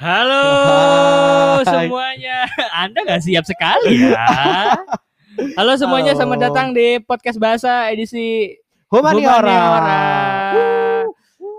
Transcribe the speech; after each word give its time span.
Halo 0.00 0.44
Hai. 1.60 1.68
semuanya. 1.68 2.48
Anda 2.88 3.04
nggak 3.04 3.20
siap 3.20 3.44
sekali 3.44 4.00
ya. 4.08 4.16
Halo 5.60 5.76
semuanya, 5.76 6.16
Halo. 6.16 6.24
selamat 6.24 6.38
datang 6.40 6.66
di 6.72 7.04
podcast 7.04 7.36
bahasa 7.36 7.92
edisi 7.92 8.56
Humaniora. 8.88 9.44
Humaniora. 9.44 10.04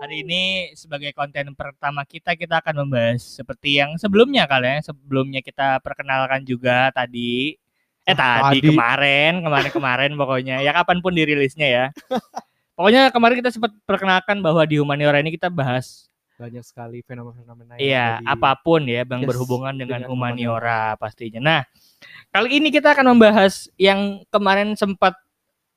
Hari 0.02 0.26
ini 0.26 0.44
sebagai 0.74 1.14
konten 1.14 1.54
pertama 1.54 2.02
kita 2.02 2.34
kita 2.34 2.66
akan 2.66 2.82
membahas 2.82 3.22
seperti 3.22 3.78
yang 3.78 3.94
sebelumnya 4.02 4.50
kali 4.50 4.74
ya. 4.74 4.90
Sebelumnya 4.90 5.46
kita 5.46 5.78
perkenalkan 5.86 6.42
juga 6.42 6.90
tadi 6.90 7.54
eh 8.02 8.18
Ah, 8.18 8.50
tadi, 8.50 8.58
tadi. 8.58 8.74
kemarin, 8.74 9.46
kemarin-kemarin 9.46 10.12
pokoknya. 10.18 10.66
Ya 10.66 10.74
kapan 10.74 10.98
pun 11.06 11.14
dirilisnya 11.14 11.70
ya. 11.70 11.86
Pokoknya 12.74 13.14
kemarin 13.14 13.38
kita 13.38 13.54
sempat 13.54 13.70
perkenalkan 13.86 14.42
bahwa 14.42 14.66
di 14.66 14.82
Humaniora 14.82 15.22
ini 15.22 15.30
kita 15.30 15.54
bahas 15.54 16.10
Banyak 16.42 16.66
sekali 16.66 17.06
fenomena-fenomena 17.06 17.78
Iya, 17.78 18.18
apa 18.26 18.58
pun 18.58 18.90
ya 18.90 19.06
yang 19.06 19.22
Yes, 19.22 19.30
berhubungan 19.30 19.78
dengan, 19.78 20.02
dengan 20.02 20.10
humaniora 20.10 20.98
pastinya. 20.98 21.38
Nah, 21.38 21.62
kali 22.34 22.58
ini 22.58 22.74
kita 22.74 22.98
akan 22.98 23.14
membahas 23.14 23.70
yang 23.78 24.26
kemarin 24.34 24.74
sempat 24.74 25.14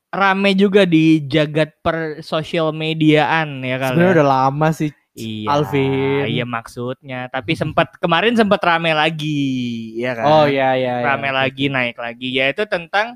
rame 0.09 0.57
juga 0.57 0.89
di 0.89 1.21
jagat 1.29 1.77
per 1.85 2.25
sosial 2.25 2.73
mediaan 2.73 3.61
ya 3.61 3.77
kali. 3.77 3.93
Sebenarnya 3.93 4.09
ya. 4.09 4.17
udah 4.17 4.29
lama 4.41 4.67
sih. 4.73 4.91
Iya, 5.15 5.47
Alvin. 5.47 6.27
Iya 6.27 6.45
maksudnya, 6.49 7.19
tapi 7.31 7.55
sempat 7.55 7.95
kemarin 8.01 8.35
sempat 8.35 8.59
rame 8.59 8.91
lagi, 8.91 9.95
ya 9.95 10.11
kan? 10.11 10.25
Oh 10.27 10.45
iya 10.49 10.75
iya. 10.75 10.99
iya. 10.99 11.05
Rame 11.07 11.29
lagi, 11.31 11.71
naik 11.71 11.95
lagi, 11.95 12.35
yaitu 12.35 12.67
tentang 12.67 13.15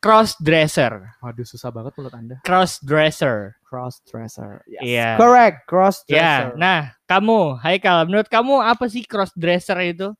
cross 0.00 0.32
dresser, 0.40 1.12
Waduh 1.20 1.44
susah 1.44 1.68
banget 1.68 1.92
menurut 2.00 2.16
Anda. 2.16 2.36
cross 2.42 2.80
dresser. 2.80 3.54
Cross 3.62 4.02
dresser. 4.08 4.64
Yes. 4.66 4.82
Iya. 4.82 5.08
Correct, 5.14 5.56
cross 5.68 6.02
Ya, 6.04 6.50
dresser. 6.50 6.58
nah 6.58 6.80
kamu, 7.06 7.60
Haikal, 7.62 8.08
menurut 8.08 8.26
kamu 8.26 8.58
apa 8.58 8.88
sih 8.88 9.04
cross 9.04 9.30
dresser 9.36 9.76
itu? 9.84 10.10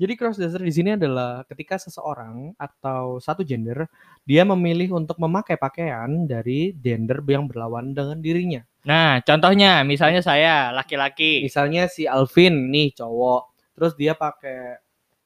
Jadi 0.00 0.12
cross 0.16 0.40
dresser 0.40 0.64
di 0.64 0.72
sini 0.72 0.96
adalah 0.96 1.44
ketika 1.44 1.76
seseorang 1.76 2.56
atau 2.56 3.20
satu 3.20 3.44
gender 3.44 3.84
dia 4.24 4.48
memilih 4.48 4.96
untuk 4.96 5.20
memakai 5.20 5.60
pakaian 5.60 6.24
dari 6.24 6.72
gender 6.72 7.20
yang 7.28 7.44
berlawan 7.44 7.92
dengan 7.92 8.16
dirinya. 8.16 8.64
Nah, 8.88 9.20
contohnya 9.20 9.84
misalnya 9.84 10.24
saya 10.24 10.72
laki-laki. 10.72 11.44
Misalnya 11.44 11.84
si 11.84 12.08
Alvin 12.08 12.72
nih 12.72 12.96
cowok, 12.96 13.52
terus 13.76 13.92
dia 13.92 14.16
pakai 14.16 14.80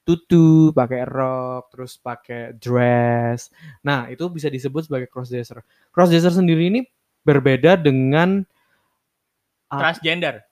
tutu, 0.05 0.69
pakai 0.71 1.01
rok, 1.03 1.73
terus 1.73 1.97
pakai 1.97 2.53
dress. 2.55 3.49
Nah, 3.81 4.05
itu 4.07 4.29
bisa 4.29 4.47
disebut 4.47 4.85
sebagai 4.85 5.09
cross 5.09 5.33
dresser. 5.33 5.65
Cross 5.89 6.13
dresser 6.13 6.31
sendiri 6.31 6.69
ini 6.69 6.81
berbeda 7.25 7.75
dengan 7.75 8.45
Ah. 9.65 9.81
Transgender. 9.81 10.45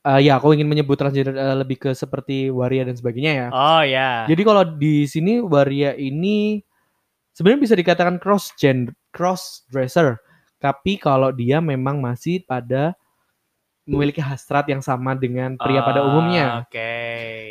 eh, 0.00 0.26
ya 0.26 0.40
aku 0.40 0.56
ingin 0.56 0.66
menyebut 0.66 0.96
transgender 0.98 1.36
eh, 1.36 1.56
lebih 1.60 1.76
ke 1.76 1.90
seperti 1.94 2.48
waria 2.50 2.82
dan 2.82 2.96
sebagainya 2.98 3.32
ya. 3.36 3.46
Oh 3.52 3.82
ya. 3.84 4.10
Jadi 4.26 4.42
kalau 4.42 4.64
di 4.64 5.04
sini 5.06 5.38
waria 5.44 5.92
ini 5.94 6.64
sebenarnya 7.30 7.62
bisa 7.62 7.74
dikatakan 7.78 8.16
cross 8.18 8.50
gender, 8.58 8.96
cross 9.14 9.62
dresser. 9.70 10.18
Tapi 10.58 10.96
kalau 10.98 11.30
dia 11.30 11.62
memang 11.62 12.02
masih 12.02 12.42
pada 12.42 12.96
memiliki 13.90 14.22
hasrat 14.22 14.70
yang 14.70 14.78
sama 14.78 15.12
dengan 15.12 15.58
pria 15.58 15.82
pada 15.82 16.00
Oh, 16.00 16.14
umumnya. 16.14 16.62
Oke. 16.62 16.94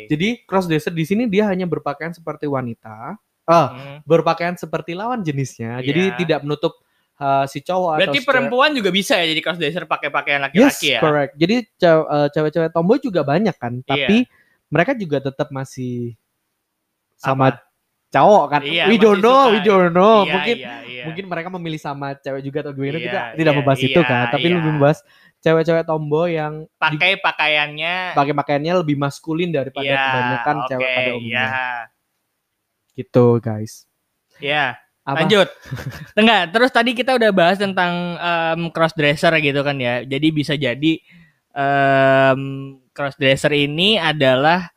Jadi 0.08 0.28
cross 0.42 0.64
dresser 0.64 0.90
di 0.90 1.04
sini 1.04 1.28
dia 1.28 1.44
hanya 1.46 1.68
berpakaian 1.68 2.10
seperti 2.10 2.48
wanita, 2.48 3.20
ah, 3.44 3.66
Hmm. 3.68 3.98
berpakaian 4.02 4.56
seperti 4.56 4.96
lawan 4.96 5.20
jenisnya. 5.20 5.78
Jadi 5.78 6.02
Iya. 6.08 6.16
tidak 6.16 6.40
menutup 6.42 6.80
uh, 7.16 7.44
si 7.44 7.60
cowok 7.60 8.00
Berarti 8.00 8.08
atau 8.08 8.14
si 8.16 8.18
cewek. 8.18 8.28
perempuan 8.32 8.70
juga 8.72 8.88
bisa 8.88 9.12
ya 9.14 9.28
jadi 9.28 9.40
cross 9.40 9.60
dresser 9.60 9.84
pakai 9.84 10.08
pakaian 10.08 10.40
Yes, 10.40 10.48
laki-laki 10.48 10.86
ya? 10.88 11.00
correct. 11.04 11.32
Jadi 11.36 11.56
uh, 11.84 12.28
cewek-cewek 12.32 12.70
tomboy 12.72 12.96
juga 12.96 13.20
banyak 13.20 13.56
kan, 13.60 13.72
Iya. 13.76 13.84
tapi 13.84 14.16
mereka 14.72 14.92
juga 14.96 15.18
tetap 15.20 15.52
masih 15.52 16.16
sama 17.14 17.60
cowok 18.08 18.44
kan. 18.48 18.60
Iya, 18.64 18.88
we 18.88 18.96
don't 18.96 19.20
know, 19.20 19.46
suka. 19.46 19.52
we 19.52 19.58
don't 19.60 19.92
know. 19.92 20.24
Iya, 20.24 20.32
mungkin 20.32 20.56
iya, 20.56 20.74
iya. 21.00 21.06
mungkin 21.08 21.24
mereka 21.24 21.48
memilih 21.48 21.80
sama 21.80 22.12
cewek 22.20 22.44
juga 22.44 22.68
atau 22.68 22.72
gimana 22.76 23.00
Iya, 23.00 23.06
kita 23.08 23.20
tidak 23.40 23.52
iya, 23.52 23.58
membahas 23.58 23.80
itu 23.80 24.00
iya, 24.00 24.10
kan, 24.12 24.24
tapi 24.28 24.46
iya. 24.46 24.54
lebih 24.60 24.70
membahas 24.76 24.98
cewek-cewek 25.40 25.84
tomboy 25.88 26.28
yang 26.36 26.54
pakai 26.76 27.16
pakaiannya 27.16 27.96
pakai 28.12 28.34
pakaiannya 28.36 28.72
lebih 28.84 28.96
maskulin 29.00 29.48
daripada 29.48 29.88
Iya, 29.88 30.04
kebanyakan 30.04 30.56
oke, 30.56 30.68
cewek 30.68 30.88
pada 30.92 31.10
umumnya. 31.16 31.44
Iya. 31.48 31.68
Gitu, 32.92 33.26
guys. 33.40 33.72
Iya. 34.36 34.66
Apa? 35.00 35.24
Lanjut. 35.24 35.48
Enggak, 36.20 36.42
terus 36.52 36.70
tadi 36.70 36.90
kita 36.92 37.16
udah 37.16 37.30
bahas 37.32 37.56
tentang 37.56 38.20
cross 38.70 38.92
dresser 38.92 39.32
gitu 39.40 39.64
kan 39.64 39.80
ya. 39.80 40.04
Jadi 40.04 40.28
bisa 40.28 40.54
jadi 40.60 40.92
cross 42.92 43.16
dresser 43.16 43.52
ini 43.56 43.96
adalah 43.96 44.68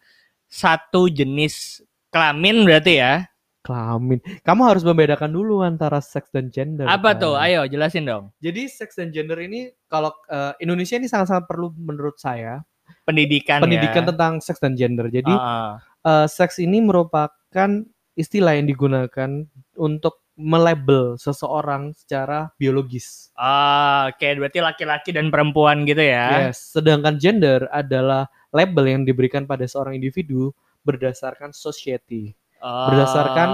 satu 0.47 1.11
jenis 1.11 1.83
kelamin 2.07 2.63
berarti 2.63 3.03
ya. 3.03 3.27
Kelamin. 3.63 4.19
Kamu 4.43 4.61
harus 4.67 4.83
membedakan 4.83 5.31
dulu 5.31 5.63
antara 5.63 6.03
seks 6.03 6.27
dan 6.29 6.51
gender. 6.51 6.83
Apa 6.83 7.15
kan? 7.15 7.21
tuh? 7.23 7.33
Ayo 7.39 7.63
jelasin 7.63 8.03
dong. 8.03 8.35
Jadi 8.43 8.67
seks 8.67 8.99
dan 8.99 9.15
gender 9.15 9.39
ini 9.39 9.71
kalau 9.87 10.11
eh, 10.27 10.51
Indonesia 10.59 10.99
ini 10.99 11.07
sangat-sangat 11.07 11.47
perlu 11.47 11.71
menurut 11.73 12.19
saya 12.19 12.59
Pendidikan 13.07 13.63
pendidikan 13.63 14.03
ya. 14.03 14.09
tentang 14.11 14.33
seks 14.43 14.59
dan 14.59 14.75
gender. 14.75 15.07
Jadi 15.07 15.31
Ah, 15.31 15.79
eh, 16.03 16.27
seks 16.27 16.59
ini 16.59 16.83
merupakan 16.83 17.69
istilah 18.13 18.59
yang 18.59 18.67
digunakan 18.67 19.47
untuk 19.79 20.21
melabel 20.33 21.13
seseorang 21.15 21.93
secara 21.93 22.49
biologis. 22.57 23.29
ah, 23.37 24.09
oke, 24.09 24.27
berarti 24.43 24.59
laki-laki 24.59 25.09
dan 25.13 25.29
perempuan 25.29 25.85
gitu 25.85 26.01
ya. 26.01 26.49
Yes. 26.49 26.73
Sedangkan 26.73 27.15
gender 27.21 27.69
adalah 27.69 28.27
label 28.49 28.85
yang 28.89 29.01
diberikan 29.05 29.45
pada 29.45 29.63
seorang 29.63 29.93
individu 29.95 30.49
berdasarkan 30.81 31.53
society, 31.53 32.33
Berdasarkan 32.63 33.49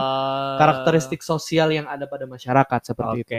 karakteristik 0.61 1.25
sosial 1.25 1.73
yang 1.73 1.89
ada 1.89 2.05
pada 2.05 2.29
masyarakat 2.29 2.93
seperti 2.93 3.25
Oke. 3.25 3.25
itu. 3.25 3.35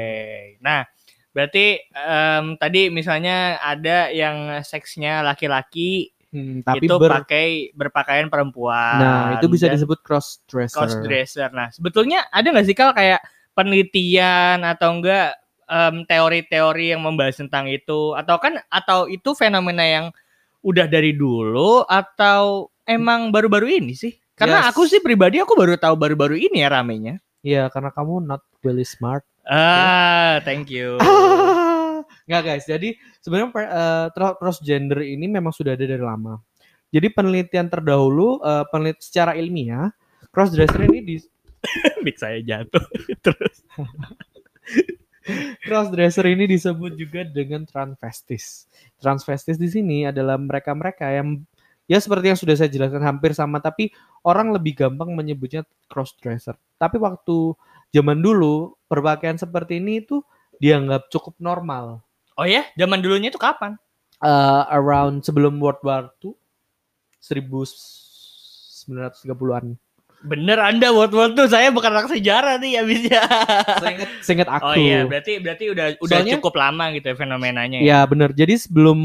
Nah, 0.65 0.83
berarti 1.31 1.79
em, 1.95 2.59
tadi 2.59 2.91
misalnya 2.91 3.63
ada 3.63 4.11
yang 4.11 4.65
seksnya 4.67 5.23
laki-laki 5.23 6.11
Hmm, 6.31 6.63
tapi 6.63 6.87
itu 6.87 6.95
ber- 6.95 7.27
pakai 7.27 7.75
berpakaian 7.75 8.31
perempuan. 8.31 9.03
Nah, 9.03 9.23
itu 9.35 9.51
bisa 9.51 9.67
dan 9.67 9.75
disebut 9.75 9.99
cross 10.07 10.39
dresser. 10.47 10.79
cross 10.79 10.95
dresser. 11.03 11.51
Nah, 11.51 11.75
sebetulnya 11.75 12.23
ada 12.31 12.55
nggak 12.55 12.67
sih 12.71 12.77
kal 12.79 12.95
kayak 12.95 13.19
penelitian 13.59 14.63
atau 14.63 14.95
enggak 14.95 15.35
em, 15.67 16.07
teori-teori 16.07 16.95
yang 16.95 17.03
membahas 17.03 17.43
tentang 17.43 17.67
itu 17.67 18.15
atau 18.15 18.39
kan 18.39 18.63
atau 18.71 19.11
itu 19.11 19.35
fenomena 19.35 19.83
yang 19.83 20.07
udah 20.63 20.87
dari 20.87 21.19
dulu 21.19 21.83
atau 21.83 22.71
emang 22.87 23.35
baru-baru 23.35 23.83
ini 23.83 23.99
sih? 23.99 24.15
Karena 24.41 24.65
Yes. 24.65 24.73
aku 24.73 24.89
sih 24.89 25.05
pribadi 25.05 25.37
aku 25.37 25.53
baru 25.53 25.77
tahu 25.77 26.01
baru-baru 26.01 26.41
ini 26.41 26.65
ya 26.65 26.73
ramenya. 26.73 27.21
Iya, 27.45 27.69
karena 27.69 27.93
kamu 27.93 28.25
not 28.25 28.41
really 28.65 28.89
smart. 28.89 29.21
Ah, 29.45 30.41
thank 30.45 30.73
you. 30.73 30.97
Nggak 32.29 32.43
guys, 32.43 32.65
jadi 32.65 32.97
sebenarnya 33.21 33.49
per- 33.53 33.69
eh, 33.69 34.07
tro- 34.17 34.37
cross 34.37 34.65
gender 34.65 35.05
ini 35.05 35.29
memang 35.29 35.53
sudah 35.53 35.77
ada 35.77 35.85
dari 35.85 36.01
lama. 36.01 36.41
Jadi 36.89 37.07
penelitian 37.13 37.69
terdahulu, 37.69 38.41
eh, 38.41 38.65
penelit 38.73 38.99
secara 39.05 39.37
ilmiah, 39.37 39.93
cross 40.33 40.51
dresser 40.51 40.89
ini 40.89 40.99
di 41.05 41.17
Mic 42.05 42.17
saya 42.17 42.41
jatuh. 42.41 42.81
Terus. 43.25 43.61
cross 45.63 45.89
dresser 45.93 46.25
ini 46.27 46.49
disebut 46.49 46.97
juga 46.97 47.23
dengan 47.23 47.69
transvestis. 47.69 48.65
Transvestis 48.97 49.61
di 49.61 49.69
sini 49.69 50.09
adalah 50.09 50.41
mereka-mereka 50.41 51.13
yang 51.13 51.45
ya 51.91 51.99
seperti 51.99 52.31
yang 52.31 52.39
sudah 52.39 52.55
saya 52.55 52.71
jelaskan 52.71 53.03
hampir 53.03 53.35
sama, 53.35 53.59
tapi 53.59 53.91
orang 54.23 54.55
lebih 54.55 54.79
gampang 54.79 55.11
menyebutnya 55.11 55.67
cross 55.91 56.15
dresser. 56.23 56.55
Tapi 56.79 57.03
waktu 57.03 57.59
zaman 57.91 58.23
dulu 58.23 58.79
berpakaian 58.87 59.35
seperti 59.35 59.83
ini 59.83 59.99
itu 59.99 60.23
dianggap 60.63 61.11
cukup 61.11 61.35
normal. 61.43 61.99
Oh 62.39 62.47
ya, 62.47 62.63
zaman 62.79 63.03
dulunya 63.03 63.29
itu 63.29 63.43
kapan? 63.43 63.75
eh, 64.21 64.29
around 64.71 65.25
sebelum 65.25 65.57
World 65.59 65.81
War 65.81 66.13
II 66.21 66.37
1930-an. 67.19 69.81
Bener 70.21 70.61
Anda 70.61 70.93
World 70.93 71.17
War 71.17 71.33
tuh 71.33 71.49
saya 71.49 71.73
bukan 71.73 71.97
anak 71.97 72.13
sejarah 72.13 72.61
nih 72.61 72.85
abisnya. 72.85 73.25
Seingat 73.81 74.09
seingat 74.21 74.49
aku. 74.53 74.69
Oh 74.69 74.77
iya, 74.77 75.09
berarti 75.09 75.41
berarti 75.41 75.73
udah 75.73 75.97
udah 75.97 76.19
Soalnya- 76.21 76.37
cukup 76.37 76.55
lama 76.61 76.93
gitu 76.93 77.09
ya 77.09 77.17
fenomenanya. 77.17 77.81
Ya 77.81 78.05
benar. 78.05 78.37
Jadi 78.37 78.61
sebelum 78.61 79.01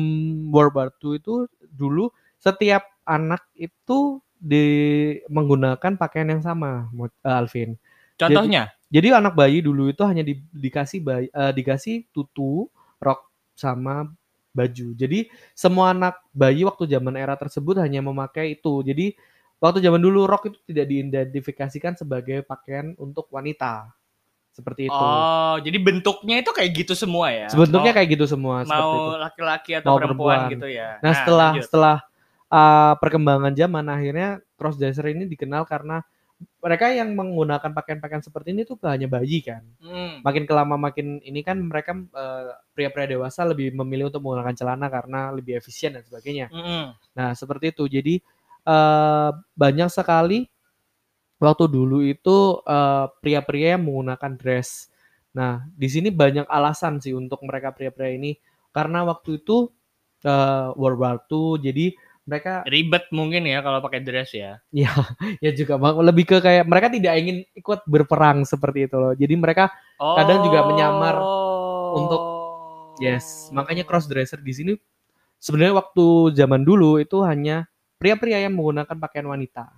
World 0.51 0.75
War 0.75 0.92
II 1.00 1.15
itu 1.15 1.48
dulu 1.71 2.12
setiap 2.45 2.86
anak 3.01 3.42
itu 3.57 4.21
di 4.38 4.65
menggunakan 5.25 5.97
pakaian 5.97 6.30
yang 6.30 6.44
sama, 6.45 6.86
eh, 6.94 7.33
Alvin. 7.33 7.74
Contohnya? 8.13 8.69
Jadi 8.94 9.09
anak 9.09 9.33
bayi 9.33 9.65
dulu 9.65 9.89
itu 9.89 10.06
hanya 10.06 10.21
di- 10.21 10.45
dikasih 10.53 11.01
bayi, 11.01 11.27
eh, 11.33 11.51
dikasih 11.51 12.06
tutu, 12.13 12.69
rok 13.01 13.25
sama 13.57 14.06
baju. 14.53 14.94
Jadi 14.94 15.27
semua 15.57 15.89
anak 15.92 16.21
bayi 16.30 16.62
waktu 16.63 16.86
zaman 16.86 17.18
era 17.18 17.33
tersebut 17.33 17.81
hanya 17.81 18.06
memakai 18.06 18.56
itu. 18.56 18.86
Jadi 18.86 19.18
waktu 19.57 19.81
zaman 19.81 20.00
dulu 20.00 20.30
rok 20.30 20.53
itu 20.53 20.59
tidak 20.69 20.86
diidentifikasikan 20.86 21.97
sebagai 21.97 22.45
pakaian 22.45 22.94
untuk 23.01 23.25
wanita. 23.33 23.89
Seperti 24.56 24.88
itu. 24.88 24.95
Oh, 24.95 25.59
jadi 25.59 25.75
bentuknya 25.83 26.39
itu 26.39 26.56
kayak 26.56 26.71
gitu 26.71 26.94
semua 26.95 27.27
ya? 27.27 27.51
Sebenarnya 27.51 27.92
Mau- 27.92 27.97
kayak 28.00 28.09
gitu 28.15 28.25
semua 28.30 28.63
mau 28.63 29.19
laki-laki 29.19 29.75
atau 29.75 29.92
Mau 29.92 30.00
perempuan, 30.00 30.47
perempuan. 30.47 30.53
gitu 30.56 30.68
ya. 30.71 31.03
Nah, 31.03 31.12
setelah 31.12 31.50
lanjut. 31.51 31.65
setelah 31.68 31.97
uh, 32.56 32.96
perkembangan 32.96 33.52
zaman 33.52 33.92
akhirnya 33.92 34.40
crossdresser 34.56 35.12
ini 35.12 35.28
dikenal 35.28 35.68
karena 35.68 36.00
mereka 36.60 36.92
yang 36.92 37.16
menggunakan 37.16 37.72
pakaian-pakaian 37.72 38.24
seperti 38.24 38.52
ini 38.52 38.68
tuh 38.68 38.75
hanya 38.88 39.07
bayi 39.07 39.40
kan. 39.40 39.63
Hmm. 39.80 40.19
Makin 40.24 40.44
kelama 40.48 40.75
makin 40.75 41.24
ini 41.24 41.44
kan 41.44 41.60
mereka 41.60 41.96
uh, 41.96 42.56
pria-pria 42.75 43.07
dewasa 43.07 43.48
lebih 43.48 43.72
memilih 43.72 44.12
untuk 44.12 44.24
menggunakan 44.24 44.56
celana 44.56 44.88
karena 44.92 45.31
lebih 45.31 45.56
efisien 45.56 45.96
dan 45.96 46.04
sebagainya. 46.04 46.52
Mm-mm. 46.52 46.92
Nah, 47.16 47.31
seperti 47.31 47.72
itu. 47.72 47.88
Jadi 47.88 48.19
eh, 48.66 49.30
banyak 49.56 49.90
sekali 49.94 50.44
waktu 51.40 51.66
dulu 51.69 52.04
itu 52.04 52.60
eh, 52.66 53.06
pria-pria 53.22 53.78
yang 53.78 53.88
menggunakan 53.88 54.31
dress. 54.36 54.92
Nah, 55.38 55.63
di 55.72 55.88
sini 55.88 56.10
banyak 56.12 56.48
alasan 56.50 57.00
sih 57.00 57.13
untuk 57.16 57.44
mereka 57.48 57.72
pria-pria 57.72 58.12
ini 58.12 58.36
karena 58.75 59.07
waktu 59.07 59.40
itu 59.40 59.72
eh, 60.25 60.69
World 60.75 61.00
War 61.00 61.18
II, 61.30 61.62
jadi 61.62 61.96
mereka 62.25 62.66
Ribet 62.66 63.06
mungkin 63.13 63.45
ya 63.45 63.62
kalau 63.62 63.80
pakai 63.86 64.01
dress 64.01 64.33
ya. 64.33 64.57
ya 65.45 65.51
juga 65.54 65.77
bang, 65.77 65.95
lebih 66.01 66.25
ke 66.25 66.38
kayak 66.42 66.66
mereka 66.66 66.89
tidak 66.89 67.13
ingin 67.22 67.38
ikut 67.54 67.86
berperang 67.86 68.44
seperti 68.44 68.89
itu 68.89 68.98
loh. 68.98 69.13
Jadi 69.13 69.33
mereka 69.38 69.69
Kadang 69.95 70.44
juga 70.44 70.68
menyamar 70.68 71.16
untuk- 71.95 72.25
yes, 73.00 73.48
makanya 73.56 73.88
cross 73.88 74.10
dresser 74.10 74.44
di 74.44 74.51
sini 74.51 74.74
sebenarnya 75.39 75.77
waktu 75.77 76.36
zaman 76.36 76.66
dulu 76.66 76.98
itu 76.98 77.22
hanya 77.22 77.69
pria-pria 78.01 78.44
yang 78.44 78.57
menggunakan 78.57 78.98
pakaian 78.98 79.30
wanita. 79.30 79.71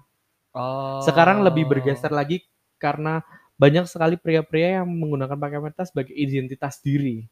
Oh. 0.55 1.03
Sekarang 1.05 1.45
lebih 1.45 1.69
bergeser 1.69 2.09
lagi 2.09 2.47
karena 2.81 3.21
banyak 3.57 3.85
sekali 3.89 4.15
pria-pria 4.17 4.81
yang 4.81 4.87
menggunakan 4.89 5.37
pakaian 5.37 5.63
wanita 5.67 5.83
sebagai 5.85 6.13
identitas 6.15 6.81
diri. 6.81 7.25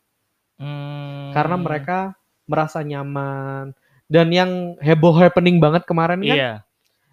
Hmm. 0.60 1.32
Karena 1.34 1.56
mereka 1.58 2.14
merasa 2.46 2.82
nyaman. 2.82 3.74
Dan 4.06 4.30
yang 4.30 4.52
heboh 4.78 5.14
happening 5.14 5.58
banget 5.58 5.82
kemarin 5.84 6.22
kan 6.22 6.38
Iya, 6.38 6.54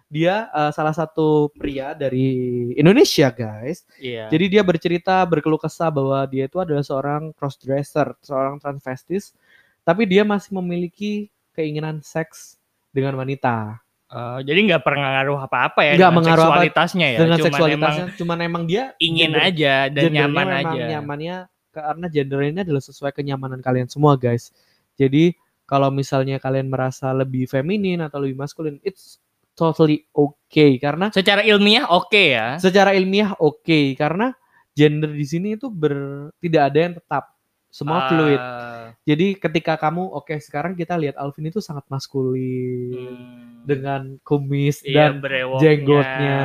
dia 0.07 0.35
eh, 0.47 0.71
salah 0.71 0.93
satu 0.93 1.49
pria 1.51 1.91
dari 1.91 2.29
Indonesia 2.73 3.29
guys. 3.29 3.81
iya. 3.97 4.29
Jadi 4.29 4.45
dia 4.47 4.61
bercerita 4.61 5.25
berkeluh 5.25 5.57
kesah 5.57 5.89
bahwa 5.89 6.21
dia 6.25 6.45
itu 6.45 6.61
adalah 6.61 6.81
seorang 6.81 7.33
crossdresser, 7.33 8.13
seorang 8.21 8.57
transvestis, 8.57 9.33
tapi 9.81 10.05
dia 10.05 10.21
masih 10.21 10.53
memiliki 10.53 11.27
keinginan 11.51 11.99
seks 11.99 12.61
dengan 12.89 13.17
wanita. 13.17 13.81
Oh, 14.13 14.37
jadi 14.37 14.53
nggak 14.69 14.85
pernah 14.85 15.09
ngaruh 15.17 15.41
apa-apa 15.41 15.81
ya 15.81 15.97
Nggak 15.97 16.05
dengan 16.05 16.13
mengaruh 16.21 16.43
apa- 16.45 16.49
seksualitasnya 16.53 17.07
ya. 17.09 17.17
dengan 17.17 17.37
Cuman 17.41 17.47
seksualitasnya, 17.49 18.05
emang 18.05 18.17
cuman 18.21 18.37
emang 18.45 18.63
dia 18.69 18.83
ingin 19.01 19.33
gender- 19.33 19.41
aja 19.49 19.73
dan 19.89 20.03
gendernya 20.05 20.21
nyaman 20.29 20.47
aja. 20.53 20.83
nyamannya 20.93 21.35
karena 21.73 22.05
gender 22.05 22.39
ini 22.45 22.59
adalah 22.61 22.83
sesuai 22.85 23.09
kenyamanan 23.09 23.57
kalian 23.57 23.89
semua 23.89 24.13
guys. 24.13 24.53
Jadi 24.93 25.33
kalau 25.73 25.89
misalnya 25.89 26.37
kalian 26.37 26.69
merasa 26.69 27.09
lebih 27.17 27.49
feminin 27.49 27.97
atau 28.05 28.21
lebih 28.21 28.37
maskulin, 28.37 28.77
it's 28.85 29.17
totally 29.57 30.05
okay 30.13 30.77
karena 30.77 31.09
Secara 31.09 31.41
ilmiah 31.41 31.89
oke 31.89 32.13
ya. 32.37 32.61
secara 32.61 32.93
ilmiah 32.93 33.33
oke 33.37 33.97
karena 33.97 34.33
gender 34.73 35.09
di 35.09 35.25
sini 35.25 35.57
itu 35.57 35.69
ber 35.69 35.93
tidak 36.37 36.69
ada 36.69 36.79
yang 36.81 36.93
tetap 36.97 37.33
semua 37.69 38.05
fluid. 38.05 38.37
Ah, 38.37 38.93
Jadi 39.01 39.33
ketika 39.33 39.73
kamu 39.77 40.05
oke 40.13 40.37
sekarang 40.37 40.77
kita 40.77 40.93
lihat 40.93 41.17
Alvin 41.17 41.49
itu 41.49 41.57
sangat 41.57 41.85
maskulin 41.89 42.93
hmm. 42.93 43.65
dengan 43.65 44.01
kumis 44.21 44.85
Iya, 44.85 45.09
dan 45.09 45.21
brewoknya. 45.21 45.61
jenggotnya. 45.61 46.37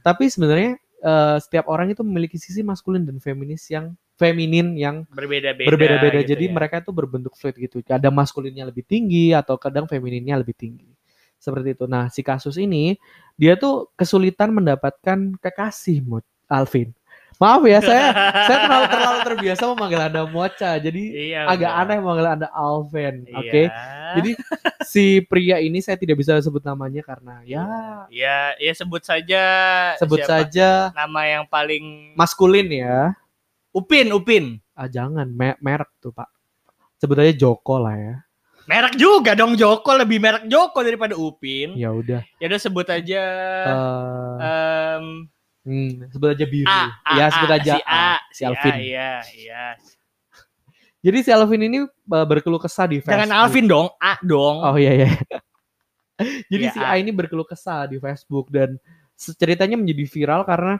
tapi 0.00 0.32
sebenarnya 0.32 0.72
eh, 1.04 1.36
setiap 1.44 1.68
orang 1.68 1.92
itu 1.92 2.00
memiliki 2.00 2.40
sisi 2.40 2.64
maskulin 2.64 3.04
dan 3.04 3.20
feminis 3.20 3.68
yang 3.68 3.92
feminin 4.22 4.78
yang 4.78 5.02
berbeda-beda. 5.10 5.66
berbeda-beda. 5.66 6.22
gitu 6.22 6.38
Jadi 6.38 6.44
ya. 6.46 6.52
mereka 6.54 6.78
itu 6.78 6.94
berbentuk 6.94 7.34
fluid 7.34 7.58
gitu. 7.58 7.82
Kadang 7.82 8.14
maskulinnya 8.14 8.62
lebih 8.70 8.86
tinggi 8.86 9.34
atau 9.34 9.58
kadang 9.58 9.90
femininnya 9.90 10.38
lebih 10.38 10.54
tinggi. 10.54 10.86
Seperti 11.42 11.74
itu. 11.74 11.90
Nah, 11.90 12.06
si 12.06 12.22
kasus 12.22 12.54
ini 12.54 12.94
dia 13.34 13.58
tuh 13.58 13.90
kesulitan 13.98 14.54
mendapatkan 14.54 15.34
kekasih 15.42 16.06
Alvin. 16.46 16.94
Maaf 17.42 17.66
ya, 17.66 17.82
saya 17.82 18.14
saya 18.46 18.58
terlalu 18.62 18.86
terlalu 18.86 19.18
terbiasa 19.26 19.62
memanggil 19.74 20.00
Anda 20.06 20.22
Mocha. 20.30 20.78
Jadi 20.78 21.34
Iya, 21.34 21.50
agak 21.50 21.72
aneh 21.74 21.98
memanggil 21.98 22.28
Anda 22.38 22.48
Alvin. 22.54 23.26
Oke. 23.34 23.66
Iya. 23.66 24.14
Jadi 24.14 24.30
si 24.86 25.04
pria 25.26 25.58
ini 25.58 25.82
saya 25.82 25.98
tidak 25.98 26.22
bisa 26.22 26.38
sebut 26.38 26.62
namanya 26.62 27.02
karena 27.02 27.40
ya 27.42 27.64
ya 28.12 28.52
ya 28.60 28.72
sebut 28.76 29.00
saja 29.02 29.42
sebut 29.96 30.20
siapa? 30.20 30.46
saja 30.46 30.92
nama 30.92 31.20
yang 31.26 31.44
paling 31.48 32.14
maskulin 32.14 32.68
ya. 32.70 33.16
Upin 33.72 34.12
Upin. 34.12 34.60
Ah 34.76 34.88
jangan 34.88 35.28
me- 35.32 35.58
merek 35.60 35.88
tuh, 35.98 36.12
Pak. 36.12 36.28
Sebut 37.00 37.16
aja 37.18 37.32
Joko 37.32 37.80
lah 37.80 37.96
ya. 37.96 38.14
Merek 38.68 38.94
juga 38.94 39.34
dong 39.34 39.58
Joko 39.58 39.90
lebih 39.98 40.22
merek 40.22 40.46
Joko 40.46 40.84
daripada 40.86 41.18
Upin. 41.18 41.74
Ya 41.74 41.90
udah. 41.90 42.22
Ya 42.38 42.46
udah 42.46 42.60
sebut 42.60 42.86
aja 42.86 43.22
Eh, 43.66 44.44
em, 44.46 45.04
hmm, 45.66 45.90
sebut 46.14 46.28
aja 46.30 46.44
biru. 46.46 46.68
A, 46.70 46.82
A, 47.02 47.12
ya 47.18 47.26
sebut 47.32 47.50
A, 47.50 47.56
aja 47.58 47.72
si 47.74 47.80
A, 47.82 48.06
si 48.30 48.42
Alvin. 48.46 48.72
A, 48.72 48.78
iya, 48.78 49.12
iya. 49.34 49.64
Jadi 51.02 51.18
si 51.26 51.30
Alvin 51.34 51.66
ini 51.66 51.78
uh, 51.82 52.26
berkeluh 52.28 52.62
kesah 52.62 52.86
di 52.86 53.02
Facebook. 53.02 53.18
Jangan 53.18 53.30
Alvin 53.34 53.66
dong, 53.66 53.90
A 53.98 54.14
dong. 54.22 54.62
Oh 54.62 54.78
iya 54.78 55.02
iya. 55.02 55.10
Jadi 56.52 56.64
Ya, 56.70 56.72
si 56.76 56.78
A. 56.78 56.94
A 56.94 57.00
ini 57.02 57.10
berkeluh 57.10 57.48
kesah 57.48 57.90
di 57.90 57.98
Facebook 57.98 58.46
dan 58.54 58.78
ceritanya 59.18 59.74
menjadi 59.74 60.06
viral 60.06 60.46
karena 60.46 60.78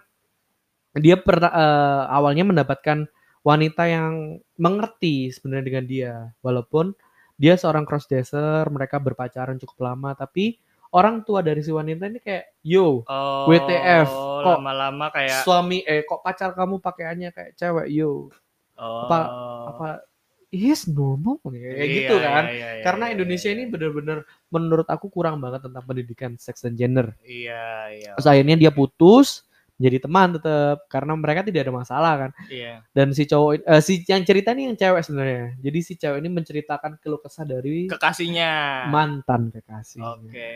dia 0.96 1.16
pernah 1.16 1.50
eh, 1.52 2.02
awalnya 2.12 2.44
mendapatkan 2.44 3.08
wanita 3.42 3.82
yang 3.90 4.38
mengerti 4.56 5.32
sebenarnya 5.34 5.66
dengan 5.66 5.84
dia. 5.88 6.14
Walaupun 6.44 6.94
dia 7.40 7.58
seorang 7.58 7.82
crossdresser 7.82 8.68
mereka 8.70 9.02
berpacaran 9.02 9.58
cukup 9.58 9.78
lama 9.82 10.14
tapi 10.14 10.62
orang 10.94 11.24
tua 11.24 11.40
dari 11.42 11.64
si 11.64 11.72
wanita 11.72 12.06
ini 12.06 12.20
kayak 12.20 12.60
yo 12.62 13.02
Oh, 13.08 13.48
WTF, 13.48 14.06
kok 14.44 14.60
lama-lama 14.60 15.10
kayak 15.10 15.42
suami 15.42 15.82
eh 15.82 16.04
kok 16.04 16.20
pacar 16.22 16.52
kamu 16.52 16.78
pakaiannya 16.78 17.30
kayak 17.32 17.52
cewek? 17.58 17.88
Yo. 17.90 18.28
Oh, 18.78 19.08
apa 19.08 19.18
apa 19.74 19.88
yes 20.52 20.86
normal. 20.86 21.40
Kayak 21.42 21.72
iya, 21.82 21.94
gitu 21.98 22.14
kan. 22.20 22.44
iya, 22.46 22.68
iya, 22.78 22.84
karena 22.84 23.04
iya, 23.08 23.12
Indonesia 23.16 23.48
iya. 23.50 23.56
ini 23.58 23.64
bener-bener 23.72 24.18
menurut 24.52 24.86
aku 24.86 25.08
kurang 25.08 25.40
banget 25.40 25.64
tentang 25.66 25.82
pendidikan 25.82 26.36
seks 26.36 26.62
dan 26.62 26.76
gender. 26.76 27.16
iya 27.24 27.90
iya. 27.90 28.12
Terus 28.14 28.28
akhirnya 28.28 28.54
dia 28.54 28.70
putus 28.70 29.48
menjadi 29.82 29.98
teman 30.06 30.38
tetap 30.38 30.86
karena 30.86 31.12
mereka 31.18 31.42
tidak 31.42 31.66
ada 31.66 31.74
masalah 31.74 32.12
kan. 32.14 32.30
iya 32.46 32.86
Dan 32.94 33.10
si 33.10 33.26
cowok 33.26 33.66
eh, 33.66 33.82
si 33.82 34.06
yang 34.06 34.22
cerita 34.22 34.54
ini 34.54 34.70
yang 34.70 34.78
cewek 34.78 35.02
sebenarnya. 35.02 35.58
Jadi 35.58 35.78
si 35.82 35.92
cewek 35.98 36.22
ini 36.22 36.30
menceritakan 36.30 37.02
keluh 37.02 37.18
kesah 37.18 37.42
dari 37.42 37.90
kekasihnya 37.90 38.86
mantan 38.86 39.50
kekasih. 39.50 39.98
oke 40.06 40.54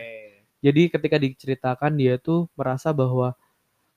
Jadi 0.63 0.81
ketika 0.87 1.19
diceritakan 1.19 1.91
dia 1.99 2.15
tuh 2.17 2.47
merasa 2.55 2.95
bahwa 2.95 3.35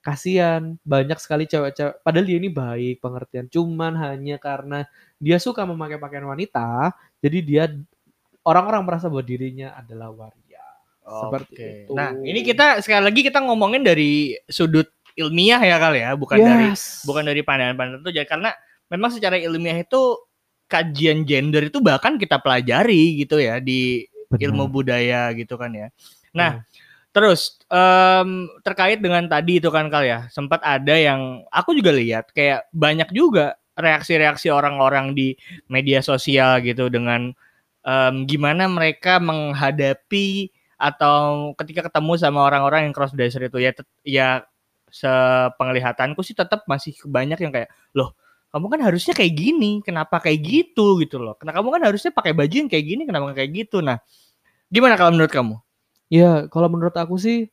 kasihan 0.00 0.80
banyak 0.80 1.20
sekali 1.20 1.44
cewek-cewek 1.44 2.00
padahal 2.00 2.24
dia 2.24 2.40
ini 2.40 2.48
baik 2.48 3.04
pengertian 3.04 3.46
cuman 3.52 3.92
hanya 4.00 4.40
karena 4.40 4.88
dia 5.20 5.36
suka 5.36 5.68
memakai 5.68 6.00
pakaian 6.00 6.24
wanita 6.24 6.96
jadi 7.20 7.38
dia 7.44 7.64
orang-orang 8.48 8.80
merasa 8.88 9.12
bahwa 9.12 9.20
dirinya 9.24 9.76
adalah 9.76 10.08
waria 10.08 10.64
Seperti 11.04 11.52
Oke. 11.52 11.68
itu. 11.84 11.92
nah 11.92 12.16
ini 12.16 12.40
kita 12.40 12.80
sekali 12.80 13.02
lagi 13.12 13.20
kita 13.26 13.44
ngomongin 13.44 13.84
dari 13.84 14.32
sudut 14.48 14.88
ilmiah 15.18 15.60
ya 15.62 15.76
kali 15.80 15.98
ya 16.02 16.14
bukan 16.14 16.38
dari 16.38 16.66
Yes. 16.74 17.02
bukan 17.06 17.26
dari 17.26 17.40
pandangan-pandangan 17.42 18.02
itu 18.04 18.10
karena 18.26 18.50
memang 18.90 19.10
secara 19.14 19.38
ilmiah 19.38 19.80
itu 19.80 20.18
kajian 20.70 21.26
gender 21.26 21.66
itu 21.66 21.82
bahkan 21.82 22.14
kita 22.14 22.38
pelajari 22.38 23.18
gitu 23.18 23.42
ya 23.42 23.58
di 23.58 24.06
Benar. 24.30 24.40
ilmu 24.46 24.64
budaya 24.70 25.34
gitu 25.34 25.58
kan 25.58 25.74
ya. 25.74 25.90
Nah, 26.30 26.62
terus 27.10 27.58
em, 27.66 28.46
terkait 28.62 29.02
dengan 29.02 29.26
tadi 29.26 29.58
itu 29.58 29.66
kan 29.74 29.90
kal 29.90 30.06
ya, 30.06 30.30
sempat 30.30 30.62
ada 30.62 30.94
yang 30.94 31.42
aku 31.50 31.74
juga 31.74 31.90
lihat 31.90 32.30
kayak 32.30 32.70
banyak 32.70 33.10
juga 33.10 33.58
reaksi-reaksi 33.74 34.46
orang-orang 34.54 35.18
di 35.18 35.34
media 35.66 35.98
sosial 35.98 36.62
gitu 36.62 36.86
dengan 36.86 37.34
em, 37.82 38.14
gimana 38.30 38.70
mereka 38.70 39.18
menghadapi 39.18 40.54
atau 40.80 41.50
ketika 41.58 41.90
ketemu 41.90 42.16
sama 42.16 42.46
orang-orang 42.46 42.88
yang 42.88 42.94
cross 42.94 43.12
dresser 43.12 43.44
itu 43.44 43.58
ya 43.60 43.74
ya 44.06 44.28
sepenglihatanku 44.90 46.20
sih 46.26 46.34
tetap 46.34 46.66
masih 46.66 46.94
banyak 47.06 47.38
yang 47.40 47.52
kayak 47.54 47.70
loh 47.96 48.12
kamu 48.50 48.66
kan 48.66 48.80
harusnya 48.82 49.14
kayak 49.14 49.34
gini 49.38 49.78
kenapa 49.78 50.18
kayak 50.18 50.42
gitu? 50.42 50.98
Gitu 50.98 51.22
loh. 51.22 51.38
Karena 51.38 51.54
kamu 51.54 51.68
kan 51.70 51.82
harusnya 51.86 52.10
pakai 52.10 52.34
baju 52.34 52.50
yang 52.50 52.66
kayak 52.66 52.82
gini 52.82 53.02
kenapa 53.06 53.30
kayak 53.30 53.50
gitu? 53.54 53.78
Nah 53.78 54.02
gimana 54.66 54.98
kalau 54.98 55.14
menurut 55.14 55.30
kamu? 55.30 55.54
Ya, 56.10 56.50
kalau 56.50 56.66
menurut 56.66 56.94
aku 56.98 57.14
sih 57.14 57.46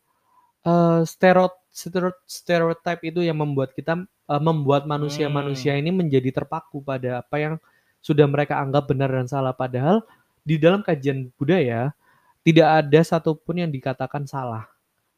eh 0.65 0.99
stereo, 1.05 1.53
stereo- 1.69 2.17
stereotype 2.25 3.01
itu 3.05 3.21
yang 3.21 3.37
membuat 3.37 3.77
kita 3.77 3.93
eh, 4.09 4.41
membuat 4.41 4.89
manusia-manusia 4.89 5.77
ini 5.77 5.93
menjadi 5.93 6.33
terpaku 6.33 6.81
pada 6.81 7.21
apa 7.21 7.37
yang 7.37 7.53
sudah 8.01 8.25
mereka 8.25 8.57
anggap 8.57 8.89
benar 8.89 9.13
dan 9.13 9.29
salah. 9.29 9.53
Padahal 9.53 10.01
di 10.41 10.57
dalam 10.57 10.81
kajian 10.81 11.29
budaya 11.37 11.93
tidak 12.41 12.67
ada 12.83 12.99
satupun 13.05 13.61
yang 13.61 13.69
dikatakan 13.69 14.25
salah. 14.25 14.65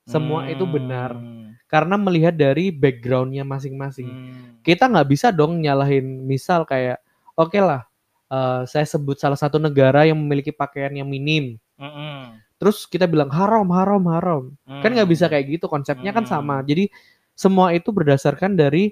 Semua 0.04 0.50
itu 0.52 0.66
benar. 0.68 1.16
Hmm, 1.16 1.49
karena 1.70 1.96
melihat 1.96 2.34
dari 2.34 2.74
backgroundnya 2.74 3.46
masing-masing. 3.46 4.10
hmm. 4.10 4.66
Kita 4.66 4.90
nggak 4.90 5.08
bisa 5.08 5.30
dong 5.30 5.62
nyalahin 5.62 6.26
misal 6.26 6.66
kayak 6.68 7.00
oke 7.34 7.56
lah 7.56 7.88
eh, 8.28 8.62
saya 8.68 8.84
sebut 8.84 9.16
salah 9.16 9.40
satu 9.40 9.56
negara 9.56 10.04
yang 10.04 10.20
memiliki 10.20 10.52
pakaian 10.52 10.92
yang 10.92 11.08
minim 11.08 11.56
Mm-mm. 11.80 12.36
terus 12.60 12.84
kita 12.84 13.08
bilang 13.08 13.32
haram 13.32 13.64
haram 13.72 14.04
haram 14.12 14.44
kan 14.84 14.92
nggak 14.92 15.08
bisa 15.08 15.32
kayak 15.32 15.48
gitu 15.48 15.72
konsepnya 15.72 16.12
kan 16.12 16.28
Hmm. 16.28 16.34
sama 16.36 16.56
jadi 16.60 16.92
semua 17.34 17.72
itu 17.72 17.90
berdasarkan 17.96 18.54
dari 18.54 18.92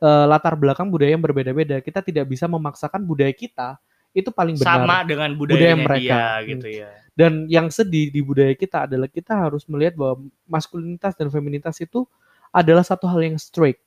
eh, 0.00 0.24
latar 0.26 0.56
belakang 0.56 0.88
budaya 0.88 1.12
yang 1.12 1.20
berbeda-beda 1.20 1.84
kita 1.84 2.00
tidak 2.00 2.24
bisa 2.26 2.48
memaksakan 2.48 3.04
budaya 3.04 3.30
kita 3.36 3.76
itu 4.16 4.32
paling 4.32 4.56
benar 4.56 4.84
sama 4.84 4.96
dengan 5.04 5.30
Budaya 5.36 5.72
mereka. 5.76 6.00
dia 6.00 6.24
Hmm. 6.40 6.48
gitu 6.48 6.68
ya. 6.72 6.90
Dan 7.18 7.46
yang 7.50 7.68
sedih 7.68 8.08
di 8.12 8.20
budaya 8.24 8.54
kita 8.56 8.88
adalah 8.88 9.08
kita 9.10 9.36
harus 9.36 9.64
melihat 9.68 9.94
bahwa 9.98 10.26
maskulinitas 10.48 11.12
dan 11.18 11.28
feminitas 11.28 11.76
itu 11.84 12.08
adalah 12.52 12.84
satu 12.84 13.04
hal 13.10 13.20
yang 13.24 13.36
straight 13.40 13.80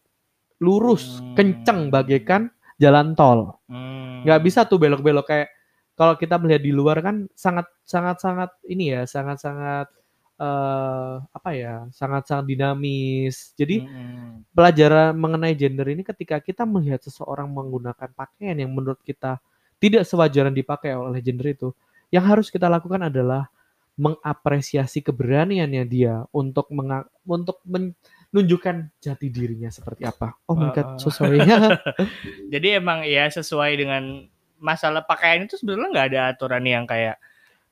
lurus 0.61 1.19
Hmm. 1.21 1.35
kenceng 1.37 1.81
bagaikan 1.91 2.49
jalan 2.79 3.13
tol 3.17 3.59
Hmm. 3.69 4.23
nggak 4.27 4.39
bisa 4.45 4.63
tuh 4.67 4.79
belok-belok 4.79 5.25
kayak 5.27 5.49
kalau 5.95 6.15
kita 6.19 6.35
melihat 6.39 6.61
di 6.63 6.71
luar 6.75 6.99
kan 7.03 7.27
sangat 7.35 7.67
sangat 7.87 8.19
sangat 8.23 8.51
ini 8.67 8.91
ya 8.95 9.01
sangat 9.07 9.39
sangat 9.41 9.87
eh 10.35 11.13
apa 11.31 11.49
ya 11.55 11.87
sangat 11.95 12.27
sangat 12.27 12.45
dinamis 12.51 13.55
jadi 13.55 13.83
Hmm. 13.87 14.43
pelajaran 14.51 15.15
mengenai 15.15 15.55
gender 15.55 15.87
ini 15.91 16.03
ketika 16.03 16.39
kita 16.43 16.63
melihat 16.67 16.99
seseorang 17.03 17.47
menggunakan 17.51 18.11
pakaian 18.15 18.55
yang 18.59 18.71
menurut 18.75 18.99
kita 19.03 19.39
tidak 19.79 20.03
sewajaran 20.07 20.51
dipakai 20.55 20.95
oleh 20.95 21.19
gender 21.23 21.51
itu 21.55 21.71
yang 22.09 22.25
harus 22.25 22.49
kita 22.49 22.65
lakukan 22.65 23.05
adalah 23.05 23.49
mengapresiasi 23.95 24.99
keberaniannya 24.99 25.83
dia 25.87 26.27
untuk 26.29 26.67
menga- 26.69 27.07
untuk 27.23 27.63
menunjukkan 27.63 28.91
jati 28.99 29.27
dirinya 29.31 29.71
seperti 29.71 30.03
apa. 30.03 30.35
Oh 30.45 30.53
my 30.53 30.69
god 30.69 30.95
Uh, 30.95 30.99
so 30.99 31.07
sorry. 31.07 31.39
Jadi 32.53 32.75
emang 32.75 33.07
ya 33.07 33.25
sesuai 33.27 33.71
dengan 33.75 34.27
masalah 34.59 35.03
pakaian 35.03 35.47
itu 35.47 35.55
sebenarnya 35.55 35.89
nggak 35.91 36.07
ada 36.11 36.21
aturan 36.31 36.63
yang 36.63 36.83
kayak 36.83 37.19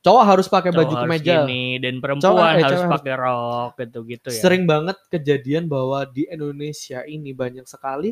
cowok 0.04 0.24
harus 0.28 0.48
pakai 0.52 0.72
cowok 0.72 0.80
baju 0.84 0.96
harus 1.00 1.08
kemeja. 1.16 1.36
gini 1.44 1.64
dan 1.80 1.94
Cowok- 1.96 2.04
perempuan 2.04 2.54
eh, 2.54 2.64
harus 2.68 2.82
pakai 2.84 3.14
rok 3.16 3.72
gitu-gitu 3.80 4.30
ya. 4.30 4.42
sering 4.44 4.64
banget 4.68 4.98
kejadian 5.08 5.72
bahwa 5.72 6.04
di 6.04 6.28
Indonesia 6.28 7.08
ini 7.08 7.32
banyak 7.32 7.64
sekali 7.64 8.12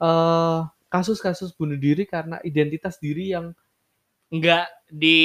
eh 0.00 0.60
kasus-kasus 0.90 1.54
bunuh 1.54 1.78
diri 1.78 2.02
karena 2.02 2.42
identitas 2.42 2.98
diri 2.98 3.30
yang 3.30 3.54
nggak 4.30 4.66
di 4.90 5.18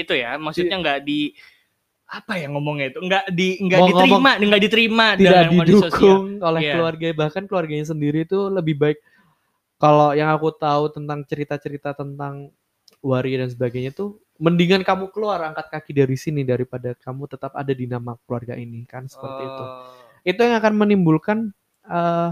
itu 0.00 0.12
ya, 0.16 0.36
maksudnya 0.36 0.76
nggak 0.80 1.00
di 1.04 1.32
apa 2.10 2.42
ya 2.42 2.50
ngomongnya 2.50 2.90
itu 2.90 2.98
nggak 3.06 3.24
di 3.30 3.48
nggak 3.62 3.80
diterima 3.86 4.30
nggak 4.42 4.62
diterima 4.66 5.06
tidak 5.14 5.30
dalam 5.30 5.50
didukung 5.62 6.22
oleh 6.42 6.60
Iya. 6.66 6.72
keluarga 6.74 7.06
bahkan 7.14 7.44
keluarganya 7.46 7.86
sendiri 7.86 8.26
itu 8.26 8.50
lebih 8.50 8.74
baik. 8.82 8.98
Kalau 9.80 10.12
yang 10.12 10.28
aku 10.34 10.50
tahu 10.52 10.90
tentang 10.92 11.24
cerita-cerita 11.24 11.94
tentang 11.96 12.50
waria 13.00 13.46
dan 13.46 13.48
sebagainya 13.48 13.94
tuh 13.94 14.18
mendingan 14.42 14.82
kamu 14.82 15.08
keluar 15.14 15.40
angkat 15.40 15.70
kaki 15.70 15.92
dari 15.96 16.16
sini 16.18 16.42
daripada 16.44 16.92
kamu 16.98 17.30
tetap 17.30 17.54
ada 17.54 17.70
di 17.72 17.86
nama 17.86 18.18
keluarga 18.26 18.58
ini 18.58 18.84
kan? 18.84 19.06
Seperti 19.08 19.40
itu. 19.46 19.64
Oh. 19.64 19.86
itu 20.20 20.36
yang 20.36 20.60
akan 20.60 20.74
menimbulkan 20.76 21.38
eh, 21.88 22.30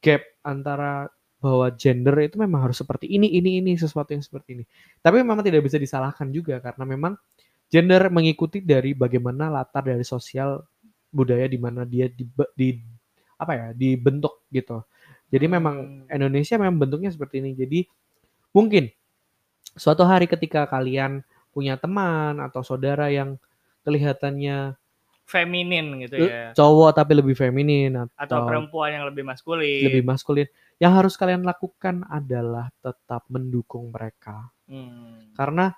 gap 0.00 0.22
antara 0.46 1.12
bahwa 1.38 1.70
gender 1.74 2.14
itu 2.18 2.36
memang 2.36 2.66
harus 2.66 2.78
seperti 2.82 3.06
ini 3.06 3.30
ini 3.30 3.62
ini 3.62 3.78
sesuatu 3.78 4.10
yang 4.10 4.22
seperti 4.22 4.58
ini 4.58 4.64
tapi 4.98 5.22
memang 5.22 5.38
tidak 5.46 5.62
bisa 5.62 5.78
disalahkan 5.78 6.28
juga 6.34 6.58
karena 6.58 6.82
memang 6.82 7.12
gender 7.70 8.10
mengikuti 8.10 8.58
dari 8.58 8.92
bagaimana 8.96 9.46
latar 9.52 9.86
dari 9.86 10.02
sosial 10.02 10.62
budaya 11.08 11.46
di 11.46 11.58
mana 11.60 11.86
dia 11.86 12.10
di, 12.10 12.26
di 12.58 12.68
apa 13.38 13.52
ya 13.54 13.66
dibentuk 13.72 14.42
gitu 14.50 14.82
jadi 15.30 15.46
memang 15.46 15.76
Hmm. 16.08 16.14
Indonesia 16.16 16.56
memang 16.58 16.76
bentuknya 16.80 17.12
seperti 17.12 17.38
ini 17.38 17.54
jadi 17.54 17.86
mungkin 18.50 18.90
suatu 19.78 20.02
hari 20.02 20.26
ketika 20.26 20.66
kalian 20.66 21.22
punya 21.54 21.78
teman 21.78 22.40
atau 22.42 22.64
saudara 22.66 23.12
yang 23.14 23.38
kelihatannya 23.86 24.74
feminin 25.28 26.00
gitu 26.08 26.16
Eh, 26.18 26.28
ya 26.28 26.44
cowok 26.56 26.96
tapi 26.96 27.12
lebih 27.14 27.36
feminin 27.36 27.92
atau, 27.94 28.16
atau 28.16 28.38
perempuan 28.48 28.90
yang 28.96 29.04
lebih 29.06 29.22
maskulin. 29.28 29.84
lebih 29.84 30.02
maskulin. 30.02 30.48
Yang 30.78 30.92
harus 30.94 31.14
kalian 31.18 31.42
lakukan 31.42 32.06
adalah 32.06 32.70
tetap 32.82 33.26
mendukung 33.26 33.90
mereka 33.90 34.46
Hmm. 34.68 35.32
karena 35.32 35.72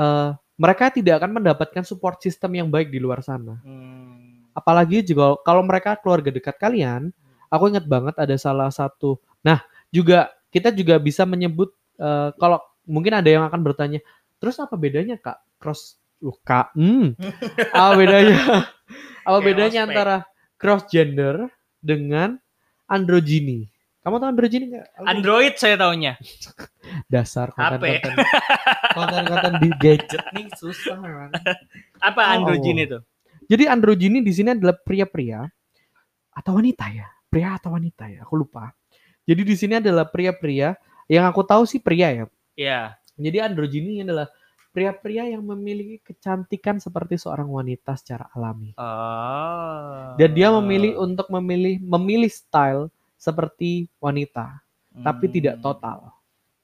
eh, 0.00 0.30
mereka 0.56 0.88
tidak 0.88 1.20
akan 1.20 1.38
mendapatkan 1.38 1.84
support 1.84 2.24
system 2.24 2.56
yang 2.56 2.68
baik 2.72 2.88
di 2.88 2.96
luar 2.96 3.20
sana. 3.20 3.60
Hmm. 3.60 4.48
Apalagi 4.56 5.04
juga 5.04 5.36
kalau 5.44 5.60
mereka 5.60 5.98
keluarga 6.00 6.32
dekat 6.32 6.56
kalian, 6.56 7.12
aku 7.52 7.68
ingat 7.68 7.84
banget 7.84 8.16
ada 8.16 8.34
salah 8.40 8.72
satu. 8.72 9.20
Nah, 9.44 9.60
juga 9.92 10.32
kita 10.48 10.72
juga 10.72 10.96
bisa 10.96 11.28
menyebut 11.28 11.76
eh, 12.00 12.32
kalau 12.40 12.64
mungkin 12.88 13.12
ada 13.18 13.28
yang 13.28 13.44
akan 13.44 13.60
bertanya, 13.60 14.00
terus 14.40 14.56
apa 14.56 14.72
bedanya 14.74 15.20
kak 15.20 15.38
cross 15.60 16.00
uh, 16.24 16.36
kak? 16.44 16.72
Hmm, 16.72 17.12
apa 17.76 17.92
bedanya? 17.98 18.40
apa 19.24 19.38
bedanya 19.40 19.80
antara 19.84 20.16
cross 20.56 20.88
gender 20.88 21.50
dengan 21.82 22.40
androgyny? 22.88 23.73
Kamu 24.04 24.20
tahu 24.20 24.28
androgyny 24.28 24.64
nggak? 24.68 24.86
Aku- 24.94 25.06
Android 25.08 25.54
saya 25.56 25.74
taunya. 25.80 26.12
Dasar 27.12 27.48
konten-konten 27.50 28.12
konten-konten 28.96 29.52
di 29.58 29.70
gadget 29.80 30.24
nih 30.30 30.46
susah 30.54 31.00
man. 31.00 31.32
Apa 31.98 32.20
Oh. 32.20 32.34
androgyny 32.36 32.84
itu? 32.84 33.00
Jadi 33.48 33.64
androgyny 33.64 34.20
di 34.20 34.32
sini 34.32 34.52
adalah 34.52 34.76
pria-pria 34.76 35.48
atau 36.30 36.52
wanita 36.60 36.92
ya? 36.92 37.08
Pria 37.26 37.56
atau 37.56 37.72
wanita 37.72 38.04
ya? 38.06 38.28
Aku 38.28 38.36
lupa. 38.36 38.76
Jadi 39.24 39.40
di 39.40 39.56
sini 39.56 39.80
adalah 39.80 40.04
pria-pria 40.04 40.76
yang 41.08 41.24
aku 41.24 41.40
tahu 41.40 41.64
sih 41.64 41.80
pria 41.80 42.12
ya. 42.12 42.24
Ya. 42.54 42.80
Jadi 43.16 43.40
androgyny 43.40 44.04
adalah 44.04 44.28
pria-pria 44.68 45.24
yang 45.24 45.40
memiliki 45.40 46.02
kecantikan 46.04 46.76
seperti 46.76 47.16
seorang 47.16 47.48
wanita 47.48 47.96
secara 47.96 48.28
alami. 48.32 48.76
Oh. 48.76 50.12
Dan 50.20 50.30
dia 50.36 50.52
memilih 50.52 51.00
untuk 51.00 51.32
memilih 51.32 51.80
memilih 51.80 52.28
style 52.28 52.92
seperti 53.24 53.88
wanita, 53.96 54.60
tapi 55.00 55.32
Hmm. 55.32 55.34
tidak 55.34 55.56
total. 55.64 56.12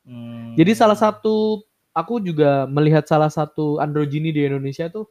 Hmm. 0.05 0.53
Jadi 0.61 0.77
salah 0.77 0.99
satu 0.99 1.65
aku 1.97 2.21
juga 2.21 2.69
melihat 2.69 3.09
salah 3.09 3.33
satu 3.33 3.81
androgyny 3.81 4.29
di 4.31 4.45
Indonesia 4.45 4.93
tuh 4.93 5.09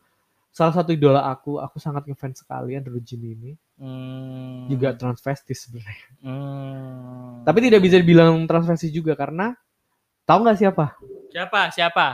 salah 0.50 0.74
satu 0.74 0.94
idola 0.94 1.25
aku, 1.29 1.58
aku 1.62 1.77
sangat 1.82 2.06
ngefans 2.06 2.46
sekali 2.46 2.77
androgyny 2.77 3.34
ini. 3.34 3.51
Hmm. 3.82 4.70
Juga 4.70 4.94
transvestis 4.94 5.65
sebenarnya. 5.65 6.10
Hmm. 6.22 7.41
Tapi 7.41 7.58
tidak 7.65 7.82
bisa 7.82 7.98
dibilang 7.98 8.46
transvestis 8.46 8.94
juga 8.94 9.18
karena 9.18 9.58
tahu 10.29 10.46
nggak 10.46 10.60
siapa? 10.62 10.86
siapa? 11.34 11.74
Siapa? 11.74 12.08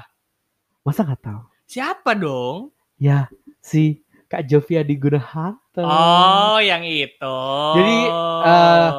Masa 0.88 1.04
nggak 1.04 1.22
tahu? 1.24 1.42
Siapa 1.66 2.12
dong? 2.16 2.72
Ya 2.96 3.28
si 3.60 4.06
Kak 4.26 4.46
Jovia 4.50 4.82
di 4.82 4.98
Gunahanto. 4.98 5.82
Oh, 5.86 6.58
yang 6.58 6.82
itu. 6.82 7.38
Jadi, 7.78 7.98
eh, 8.46 8.90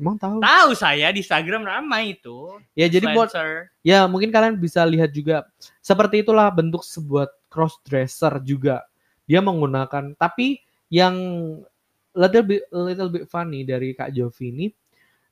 Emang 0.00 0.16
tahu? 0.16 0.40
tahu 0.40 0.70
saya 0.72 1.12
di 1.12 1.20
Instagram 1.20 1.64
ramai 1.64 2.16
itu. 2.16 2.56
Ya 2.72 2.88
jadi 2.88 3.12
buat 3.12 3.30
ya 3.84 4.08
mungkin 4.08 4.32
kalian 4.32 4.56
bisa 4.56 4.84
lihat 4.84 5.12
juga 5.12 5.44
seperti 5.84 6.24
itulah 6.24 6.48
bentuk 6.48 6.84
sebuah 6.84 7.28
cross 7.52 7.76
dresser 7.84 8.40
juga. 8.44 8.84
Dia 9.28 9.44
menggunakan 9.44 10.16
tapi 10.16 10.60
yang 10.90 11.14
little 12.16 12.44
bit 12.44 12.62
little 12.72 13.10
bit 13.12 13.24
funny 13.30 13.62
dari 13.62 13.94
Kak 13.94 14.10
Jovi 14.10 14.50
ini 14.50 14.66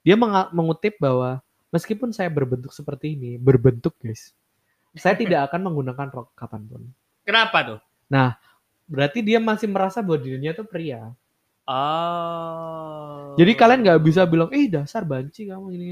dia 0.06 0.16
mengutip 0.54 0.96
bahwa 0.96 1.42
meskipun 1.68 2.14
saya 2.16 2.32
berbentuk 2.32 2.72
seperti 2.72 3.12
ini, 3.12 3.36
berbentuk 3.36 3.92
guys. 4.00 4.32
Saya 4.96 5.14
tidak 5.20 5.52
akan 5.52 5.68
menggunakan 5.68 6.08
rok 6.08 6.32
kapan 6.32 6.64
pun. 6.64 6.82
Kenapa 7.28 7.58
tuh? 7.60 7.80
Berarti 8.88 9.20
dia 9.20 9.36
masih 9.36 9.68
merasa 9.68 10.00
bahwa 10.00 10.16
dirinya 10.24 10.56
itu 10.56 10.64
pria. 10.64 11.12
Oh. 11.68 13.36
Jadi 13.36 13.52
kalian 13.54 13.80
nggak 13.84 14.00
bisa 14.02 14.24
bilang, 14.24 14.48
"Eh, 14.50 14.66
dasar 14.66 15.04
banci 15.04 15.46
kamu 15.46 15.66
ini." 15.76 15.86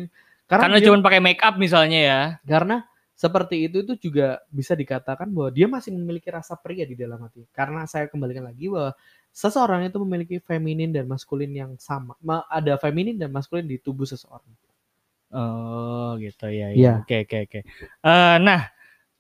Karena, 0.46 0.62
karena 0.70 0.76
dia- 0.78 0.86
cuma 0.88 1.02
pakai 1.02 1.20
make 1.20 1.42
up 1.42 1.54
misalnya 1.58 1.98
ya. 2.00 2.20
karena 2.46 2.86
seperti 3.16 3.66
itu 3.66 3.82
itu 3.82 3.94
juga 4.08 4.38
bisa 4.52 4.76
dikatakan 4.76 5.26
bahwa 5.32 5.48
dia 5.50 5.66
masih 5.66 5.90
memiliki 5.96 6.28
rasa 6.30 6.54
pria 6.54 6.84
di 6.86 6.94
dalam 6.94 7.18
hati. 7.18 7.42
Karena 7.50 7.82
saya 7.88 8.06
kembalikan 8.06 8.44
lagi 8.46 8.68
bahwa 8.68 8.92
seseorang 9.32 9.88
itu 9.88 9.96
memiliki 10.04 10.36
feminin 10.38 10.92
dan 10.92 11.08
maskulin 11.08 11.50
yang 11.50 11.72
sama. 11.80 12.14
Ma- 12.20 12.44
Ada 12.46 12.76
feminin 12.76 13.16
dan 13.16 13.32
maskulin 13.32 13.64
di 13.66 13.80
tubuh 13.80 14.04
seseorang. 14.04 14.44
Oh, 15.32 16.14
gitu 16.22 16.46
ya. 16.46 16.70
Iya. 16.70 17.02
Oke, 17.02 17.26
oke, 17.26 17.36
oke. 17.50 17.60
Eh, 18.06 18.36
nah, 18.38 18.70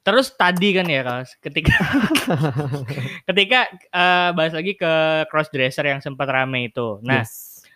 terus 0.06 0.30
tadi 0.30 0.70
kan 0.70 0.86
ya, 0.86 1.02
Kaos, 1.02 1.34
ketika 1.42 1.74
ketika 3.28 3.66
eh, 3.74 4.30
bahas 4.30 4.54
lagi 4.54 4.78
ke 4.78 4.92
cross 5.26 5.50
dresser 5.50 5.82
yang 5.82 5.98
sempat 5.98 6.30
rame 6.30 6.70
itu. 6.70 7.02
Nah, 7.02 7.26
Yes. 7.26 7.66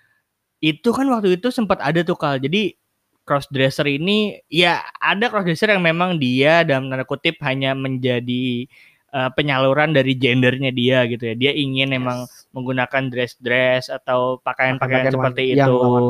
itu 0.63 0.95
kan 0.95 1.11
waktu 1.11 1.35
itu 1.41 1.51
sempat 1.51 1.83
ada 1.83 2.07
tuh 2.07 2.15
Kal. 2.15 2.39
Jadi 2.39 2.79
cross 3.27 3.51
dresser 3.51 3.87
ini 3.91 4.39
ya 4.47 4.79
ada 5.03 5.27
cross 5.27 5.43
dresser 5.47 5.75
yang 5.75 5.83
memang 5.83 6.23
dia 6.23 6.63
dalam 6.63 6.87
tanda 6.87 7.03
kutip 7.03 7.35
hanya 7.43 7.75
menjadi 7.75 8.71
eh, 9.11 9.31
penyaluran 9.35 9.91
dari 9.91 10.15
gendernya 10.15 10.71
dia 10.71 11.03
gitu 11.11 11.33
ya. 11.33 11.35
Dia 11.35 11.53
ingin 11.57 11.91
memang 11.91 12.31
menggunakan 12.55 13.11
dress-dress 13.11 13.91
atau 13.91 14.39
pakaian-pakaian 14.45 15.11
Pakaian 15.11 15.15
seperti 15.19 15.43
yang 15.59 15.67
itu 15.67 15.75
lawan 15.75 16.05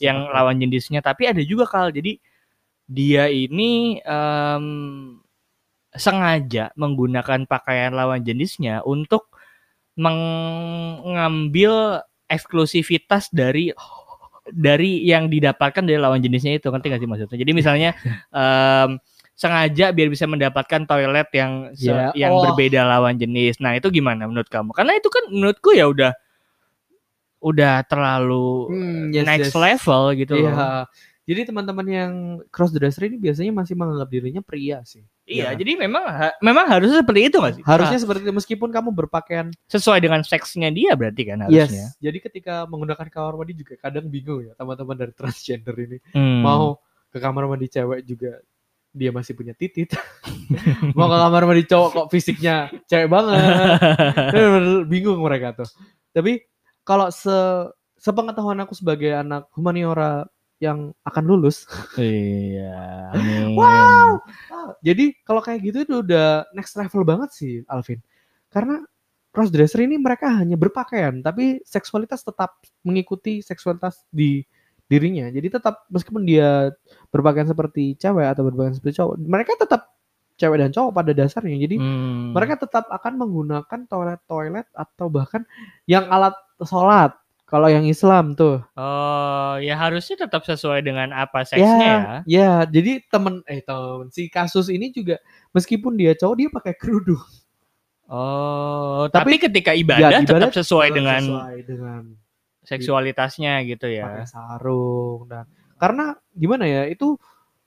yang 0.00 0.18
lawan 0.32 0.56
jenisnya. 0.62 1.00
Tapi 1.04 1.28
ada 1.28 1.42
juga 1.44 1.68
Kal. 1.68 1.92
Jadi 1.92 2.16
dia 2.88 3.28
ini 3.28 4.00
em, 4.00 4.64
sengaja 5.98 6.70
menggunakan 6.78 7.44
pakaian 7.44 7.92
lawan 7.92 8.22
jenisnya 8.22 8.80
untuk 8.86 9.28
mengambil 9.98 12.06
eksklusivitas 12.30 13.28
dari 13.34 13.74
dari 14.48 15.04
yang 15.04 15.28
didapatkan 15.28 15.84
dari 15.84 16.00
lawan 16.00 16.24
jenisnya 16.24 16.56
itu 16.56 16.72
ngerti 16.72 16.88
gak 16.88 17.00
sih 17.02 17.10
maksudnya 17.10 17.36
jadi 17.36 17.52
misalnya 17.52 17.90
em, 18.32 18.96
sengaja 19.38 19.92
biar 19.92 20.08
bisa 20.10 20.24
mendapatkan 20.26 20.88
toilet 20.88 21.28
yang 21.36 21.52
Ya, 22.14 22.28
yang 22.28 22.32
oh. 22.34 22.42
berbeda 22.48 22.80
lawan 22.86 23.20
jenis 23.20 23.60
nah 23.60 23.76
itu 23.76 23.92
gimana 23.92 24.24
menurut 24.24 24.48
kamu 24.48 24.72
karena 24.72 24.96
itu 24.96 25.08
kan 25.12 25.24
menurutku 25.28 25.76
ya 25.76 25.90
udah 25.90 26.12
udah 27.38 27.86
terlalu 27.86 28.66
Hmm, 28.70 29.02
yes, 29.14 29.26
next 29.26 29.54
yes. 29.54 29.58
level 29.58 30.02
gitu 30.18 30.34
loh. 30.42 30.54
Jadi 31.28 31.44
teman-teman 31.44 31.84
yang 31.84 32.12
cross 32.48 32.72
dresser 32.72 33.04
ini 33.04 33.20
biasanya 33.20 33.52
masih 33.52 33.76
menganggap 33.76 34.08
dirinya 34.08 34.40
pria 34.40 34.80
sih. 34.82 35.04
Iya, 35.28 35.52
Ya. 35.52 35.60
jadi 35.60 35.76
memang 35.76 36.00
ha- 36.08 36.32
memang 36.40 36.64
harusnya 36.64 37.04
seperti 37.04 37.28
itu 37.28 37.36
nggak 37.36 37.54
sih? 37.60 37.64
Harusnya 37.68 38.00
Nah, 38.00 38.04
seperti 38.08 38.20
itu 38.24 38.32
meskipun 38.32 38.72
kamu 38.72 38.88
berpakaian 38.96 39.52
sesuai 39.68 40.00
dengan 40.00 40.24
seksnya 40.24 40.72
dia 40.72 40.96
berarti 40.96 41.22
kan 41.28 41.44
harusnya. 41.44 41.68
Yes. 41.68 42.00
Jadi 42.00 42.18
ketika 42.24 42.64
menggunakan 42.64 43.06
kamar 43.12 43.36
mandi 43.36 43.52
juga 43.52 43.76
kadang 43.76 44.08
bingung 44.08 44.40
ya 44.40 44.56
teman-teman 44.56 44.96
dari 44.96 45.12
transgender 45.12 45.76
ini. 45.76 46.00
Hmm. 46.16 46.40
Mau 46.40 46.80
ke 47.12 47.20
kamar 47.20 47.44
mandi 47.44 47.68
cewek 47.68 48.08
juga 48.08 48.40
dia 48.88 49.12
masih 49.12 49.36
punya 49.36 49.52
titit. 49.52 49.92
Mau 50.96 51.06
ke 51.06 51.18
kamar 51.20 51.42
mandi 51.44 51.68
cowok 51.68 51.88
kok 51.92 52.06
fisiknya 52.08 52.72
cewek 52.88 53.12
banget. 53.12 53.36
Bingung 54.90 55.20
mereka 55.20 55.52
tuh. 55.54 55.68
Tapi 56.10 56.40
kalau 56.82 57.12
se 57.12 57.68
sepengetahuan 58.00 58.56
aku 58.62 58.72
sebagai 58.72 59.12
anak 59.12 59.44
humaniora 59.52 60.24
yang 60.58 60.90
akan 61.06 61.24
lulus, 61.24 61.64
Iya. 61.94 62.74
amin. 63.14 63.54
Wow. 63.54 64.18
jadi 64.82 65.14
kalau 65.22 65.38
kayak 65.38 65.60
gitu 65.62 65.78
itu 65.86 65.94
udah 66.02 66.46
next 66.52 66.74
level 66.74 67.02
banget 67.06 67.30
sih 67.34 67.62
Alvin. 67.66 68.02
Karena 68.50 68.82
crossdresser 69.30 69.86
ini 69.86 70.00
mereka 70.00 70.26
hanya 70.34 70.58
berpakaian 70.58 71.20
tapi 71.22 71.62
seksualitas 71.62 72.24
tetap 72.26 72.58
mengikuti 72.82 73.38
seksualitas 73.40 74.02
di 74.10 74.42
dirinya. 74.88 75.28
Jadi 75.28 75.52
tetap 75.52 75.84
meskipun 75.92 76.24
dia 76.24 76.72
berpakaian 77.12 77.46
seperti 77.46 77.94
cewek 78.00 78.24
atau 78.24 78.42
berpakaian 78.48 78.74
seperti 78.74 78.94
cowok, 78.98 79.14
mereka 79.20 79.52
tetap 79.60 79.92
cewek 80.38 80.58
dan 80.64 80.70
cowok 80.72 80.90
pada 80.96 81.12
dasarnya. 81.12 81.56
Jadi 81.60 81.76
Hmm. 81.76 82.32
mereka 82.32 82.56
tetap 82.56 82.88
akan 82.88 83.12
menggunakan 83.20 83.80
toilet-toilet 83.86 84.66
atau 84.72 85.06
bahkan 85.12 85.44
yang 85.84 86.08
alat 86.08 86.32
sholat. 86.64 87.12
Kalau 87.48 87.72
yang 87.72 87.88
Islam 87.88 88.36
tuh, 88.36 88.60
Oh, 88.76 89.56
ya 89.56 89.72
harusnya 89.72 90.28
tetap 90.28 90.44
sesuai 90.44 90.84
dengan 90.84 91.16
apa 91.16 91.48
seksnya 91.48 91.88
ya. 91.88 92.20
ya, 92.28 92.50
jadi 92.68 93.00
temen 93.08 93.40
eh 93.48 93.64
temen 93.64 94.12
si 94.12 94.28
kasus 94.28 94.68
ini 94.68 94.92
juga 94.92 95.16
meskipun 95.56 95.96
dia 95.96 96.12
cowok 96.12 96.36
dia 96.36 96.48
pakai 96.52 96.74
kerudung. 96.76 97.24
Oh, 98.04 99.08
Tapi- 99.08 99.36
tapi, 99.36 99.48
ketika 99.48 99.72
ibadah, 99.72 100.12
Ya, 100.12 100.20
ibadah 100.20 100.48
tetap 100.48 100.52
sesuai 100.60 100.88
dengan 100.92 101.20
sesuai 101.24 101.56
dengan 101.64 102.00
seksualitasnya 102.64 103.64
gitu 103.64 103.88
ya. 103.88 104.04
pakai 104.04 104.28
sarung 104.28 105.24
dan 105.24 105.48
karena 105.80 106.20
gimana 106.36 106.68
ya 106.68 106.84
itu 106.84 107.16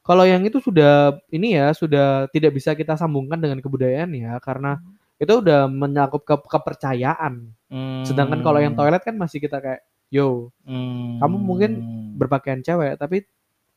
kalau 0.02 0.26
yang 0.26 0.46
itu 0.46 0.62
sudah 0.62 1.18
ini 1.34 1.58
ya 1.58 1.74
sudah 1.74 2.30
tidak 2.30 2.54
bisa 2.54 2.78
kita 2.78 2.94
sambungkan 2.94 3.42
dengan 3.42 3.58
kebudayaan 3.62 4.14
ya 4.14 4.38
karena 4.38 4.78
itu 5.22 5.34
udah 5.38 5.70
menyangkut 5.70 6.26
ke 6.26 6.34
kepercayaan. 6.50 7.54
Hmm. 7.70 8.02
Sedangkan 8.02 8.42
kalau 8.42 8.58
yang 8.58 8.74
toilet 8.74 9.06
kan 9.06 9.14
masih 9.16 9.38
kita 9.38 9.62
kayak 9.62 9.86
yo 10.10 10.50
Hmm. 10.66 11.22
kamu 11.22 11.36
mungkin 11.40 11.72
berpakaian 12.20 12.60
cewek 12.66 12.98
tapi 12.98 13.24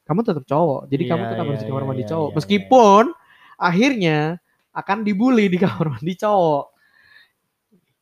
kamu 0.09 0.21
tetap 0.25 0.45
cowok. 0.49 0.89
Jadi 0.89 1.03
kamu 1.05 1.23
Iya, 1.25 1.31
tetap 1.37 1.45
harus 1.47 1.61
iya, 1.61 1.65
di 1.65 1.71
kamar 1.71 1.83
iya, 1.85 1.89
mandi 1.93 2.05
iya, 2.05 2.11
cowok. 2.11 2.29
iya, 2.29 2.37
Meskipun 2.41 3.05
akhirnya 3.55 4.19
akan 4.75 4.99
dibully 5.07 5.47
di 5.47 5.59
kamar 5.63 5.87
mandi 5.95 6.15
cowok. 6.19 6.65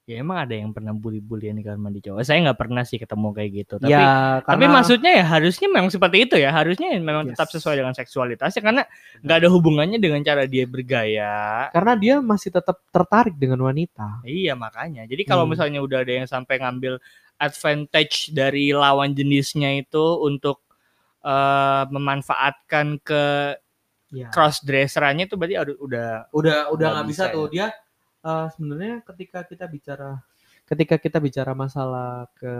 Ya 0.02 0.18
emang 0.18 0.34
ada 0.34 0.50
yang 0.50 0.74
pernah 0.74 0.90
bully-bullyan 0.90 1.54
di 1.54 1.62
kamar 1.62 1.78
mandi 1.78 2.02
cowok. 2.02 2.26
Saya 2.26 2.42
nggak 2.42 2.58
pernah 2.58 2.82
sih 2.82 2.98
ketemu 2.98 3.28
kayak 3.30 3.50
gitu. 3.54 3.74
Tapi 3.78 3.94
ya, 3.94 4.42
Tapi 4.42 4.50
karena- 4.66 4.74
maksudnya 4.74 5.12
ya 5.14 5.24
harusnya 5.30 5.68
memang 5.70 5.90
seperti 5.94 6.16
itu 6.26 6.34
ya. 6.42 6.50
Harusnya 6.50 6.88
memang 6.98 7.22
Yes. 7.22 7.38
tetap 7.38 7.48
sesuai 7.54 7.76
dengan 7.78 7.94
seksualitasnya 7.94 8.62
karena 8.66 8.82
nggak 9.22 9.36
ada 9.38 9.48
hubungannya 9.54 10.02
dengan 10.02 10.18
cara 10.26 10.42
dia 10.50 10.66
bergaya. 10.66 11.70
karena 11.70 11.92
dia 11.94 12.14
masih 12.18 12.50
tetap 12.50 12.82
tertarik 12.90 13.38
dengan 13.38 13.62
wanita. 13.62 14.26
Iya 14.26 14.58
makanya. 14.58 15.06
Jadi 15.06 15.22
kalau 15.22 15.46
Hmm. 15.46 15.54
misalnya 15.54 15.78
udah 15.78 16.02
ada 16.02 16.12
yang 16.12 16.26
sampai 16.26 16.58
ngambil 16.58 16.98
advantage 17.38 18.34
dari 18.34 18.74
lawan 18.74 19.14
jenisnya 19.14 19.70
itu 19.78 20.18
untuk 20.18 20.58
eh, 21.22 21.84
memanfaatkan 21.86 22.98
ke 22.98 23.54
Ya. 24.10 24.26
cross 24.34 24.58
dresserannya 24.66 25.30
itu 25.30 25.38
berarti 25.38 25.54
udah 25.78 26.26
udah 26.34 26.58
udah 26.74 26.88
Nggak 26.98 27.06
bisa, 27.06 27.30
bisa 27.30 27.32
tuh 27.32 27.46
dia 27.46 27.70
eh, 28.22 28.46
sebenarnya 28.54 29.02
ketika 29.06 29.44
kita 29.46 29.66
bicara 29.66 30.22
ketika 30.66 30.96
kita 30.96 31.18
bicara 31.18 31.52
masalah 31.52 32.30
ke 32.38 32.52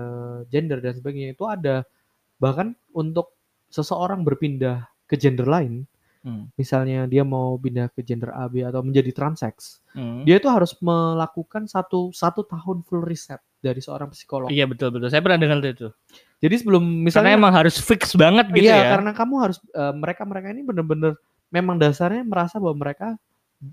gender 0.51 0.83
dan 0.83 0.93
sebagainya 0.99 1.33
itu 1.33 1.47
ada 1.47 1.87
bahkan 2.37 2.75
untuk 2.93 3.39
seseorang 3.71 4.27
berpindah 4.27 4.85
ke 5.07 5.15
gender 5.15 5.47
lain 5.47 5.87
hmm, 6.27 6.51
misalnya 6.59 7.07
dia 7.07 7.23
mau 7.23 7.55
pindah 7.57 7.89
ke 7.95 8.03
gender 8.03 8.35
AB 8.35 8.67
atau 8.67 8.83
menjadi 8.83 9.15
transex 9.15 9.79
hmm. 9.95 10.27
dia 10.27 10.43
itu 10.43 10.51
harus 10.51 10.75
melakukan 10.83 11.71
satu 11.71 12.11
satu 12.11 12.43
tahun 12.45 12.83
full 12.83 13.07
riset 13.07 13.41
dari 13.63 13.79
seorang 13.79 14.11
psikolog 14.11 14.51
Iya 14.51 14.67
betul 14.67 14.91
betul. 14.91 15.07
Saya 15.07 15.23
pernah 15.23 15.39
dengar 15.39 15.63
itu. 15.63 15.95
jadi 16.43 16.55
sebelum 16.59 16.83
Karena 16.83 17.05
misalnya 17.07 17.33
emang 17.39 17.55
harus 17.55 17.79
fix 17.79 18.19
banget 18.19 18.51
gitu 18.51 18.67
iya 18.67 18.83
ya. 18.83 18.99
karena 18.99 19.15
kamu 19.15 19.35
harus 19.39 19.63
mereka 19.95 20.27
mereka 20.27 20.51
ini 20.51 20.67
bener-bener 20.67 21.15
memang 21.55 21.79
dasarnya 21.79 22.27
merasa 22.27 22.59
bahwa 22.59 22.75
mereka 22.83 23.15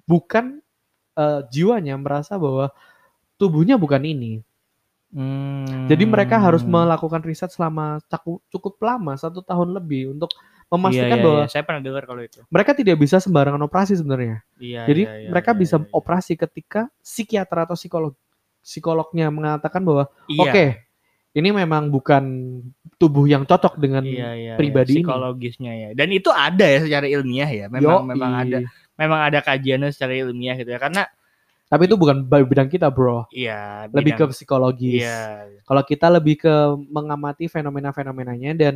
bukan 0.06 0.62
eh, 1.14 1.40
jiwanya 1.50 1.96
merasa 1.96 2.36
bahwa 2.36 2.70
tubuhnya 3.36 3.76
bukan 3.76 4.04
ini 4.04 4.44
Hmm. 5.10 5.90
Jadi 5.90 6.06
mereka 6.06 6.38
harus 6.38 6.62
melakukan 6.62 7.26
riset 7.26 7.50
selama 7.50 7.98
caku- 8.06 8.46
cukup 8.54 8.78
lama 8.78 9.18
satu 9.18 9.42
tahun 9.42 9.74
lebih 9.74 10.14
untuk 10.14 10.30
memastikan 10.70 11.10
Iya, 11.10 11.18
iya, 11.18 11.26
bahwa 11.26 11.42
iya. 11.42 11.50
saya 11.50 11.64
pernah 11.66 11.82
dengar 11.82 12.04
kalau 12.06 12.22
itu. 12.22 12.40
mereka 12.46 12.78
tidak 12.78 12.94
bisa 13.02 13.18
sembarangan 13.18 13.58
operasi 13.66 13.98
sebenarnya. 13.98 14.46
Iya. 14.62 14.86
Jadi 14.86 15.02
iya, 15.10 15.14
iya, 15.26 15.30
mereka 15.34 15.58
iya, 15.58 15.60
bisa 15.66 15.76
iya. 15.82 15.90
operasi 15.90 16.38
ketika 16.38 16.94
psikiater 17.02 17.58
atau 17.66 17.74
psikolog 17.74 18.14
psikolognya 18.62 19.34
mengatakan 19.34 19.82
bahwa 19.82 20.14
Iya. 20.30 20.42
oke 20.46 20.66
ini 21.34 21.50
memang 21.58 21.90
bukan 21.90 22.24
tubuh 23.02 23.26
yang 23.26 23.50
cocok 23.50 23.82
dengan 23.82 24.06
iya, 24.06 24.30
iya, 24.38 24.54
pribadi 24.62 24.94
iya, 24.94 25.02
ini. 25.02 25.06
psikologisnya 25.10 25.72
ya. 25.74 25.90
Dan 25.98 26.14
itu 26.14 26.30
ada 26.30 26.66
ya 26.70 26.86
secara 26.86 27.10
ilmiah 27.10 27.50
ya. 27.50 27.66
Memang 27.66 28.06
Yoi. 28.06 28.10
memang 28.14 28.32
ada 28.46 28.58
memang 29.00 29.32
ada 29.32 29.40
kajiannya 29.40 29.96
secara 29.96 30.12
ilmiah 30.14 30.60
gitu 30.60 30.70
ya. 30.70 30.78
Karena 30.78 31.08
Tapi 31.70 31.86
itu 31.86 31.96
bukan 31.96 32.26
bidang 32.26 32.66
kita, 32.66 32.90
bro. 32.90 33.30
iya 33.30 33.86
Lebih 33.94 34.18
ke 34.18 34.26
bidang- 34.26 34.34
psikologis. 34.34 35.06
iya. 35.06 35.46
Kalau 35.64 35.86
kita 35.86 36.10
lebih 36.10 36.42
ke 36.42 36.54
mengamati 36.90 37.46
fenomena-fenomenanya 37.46 38.58
dan 38.58 38.74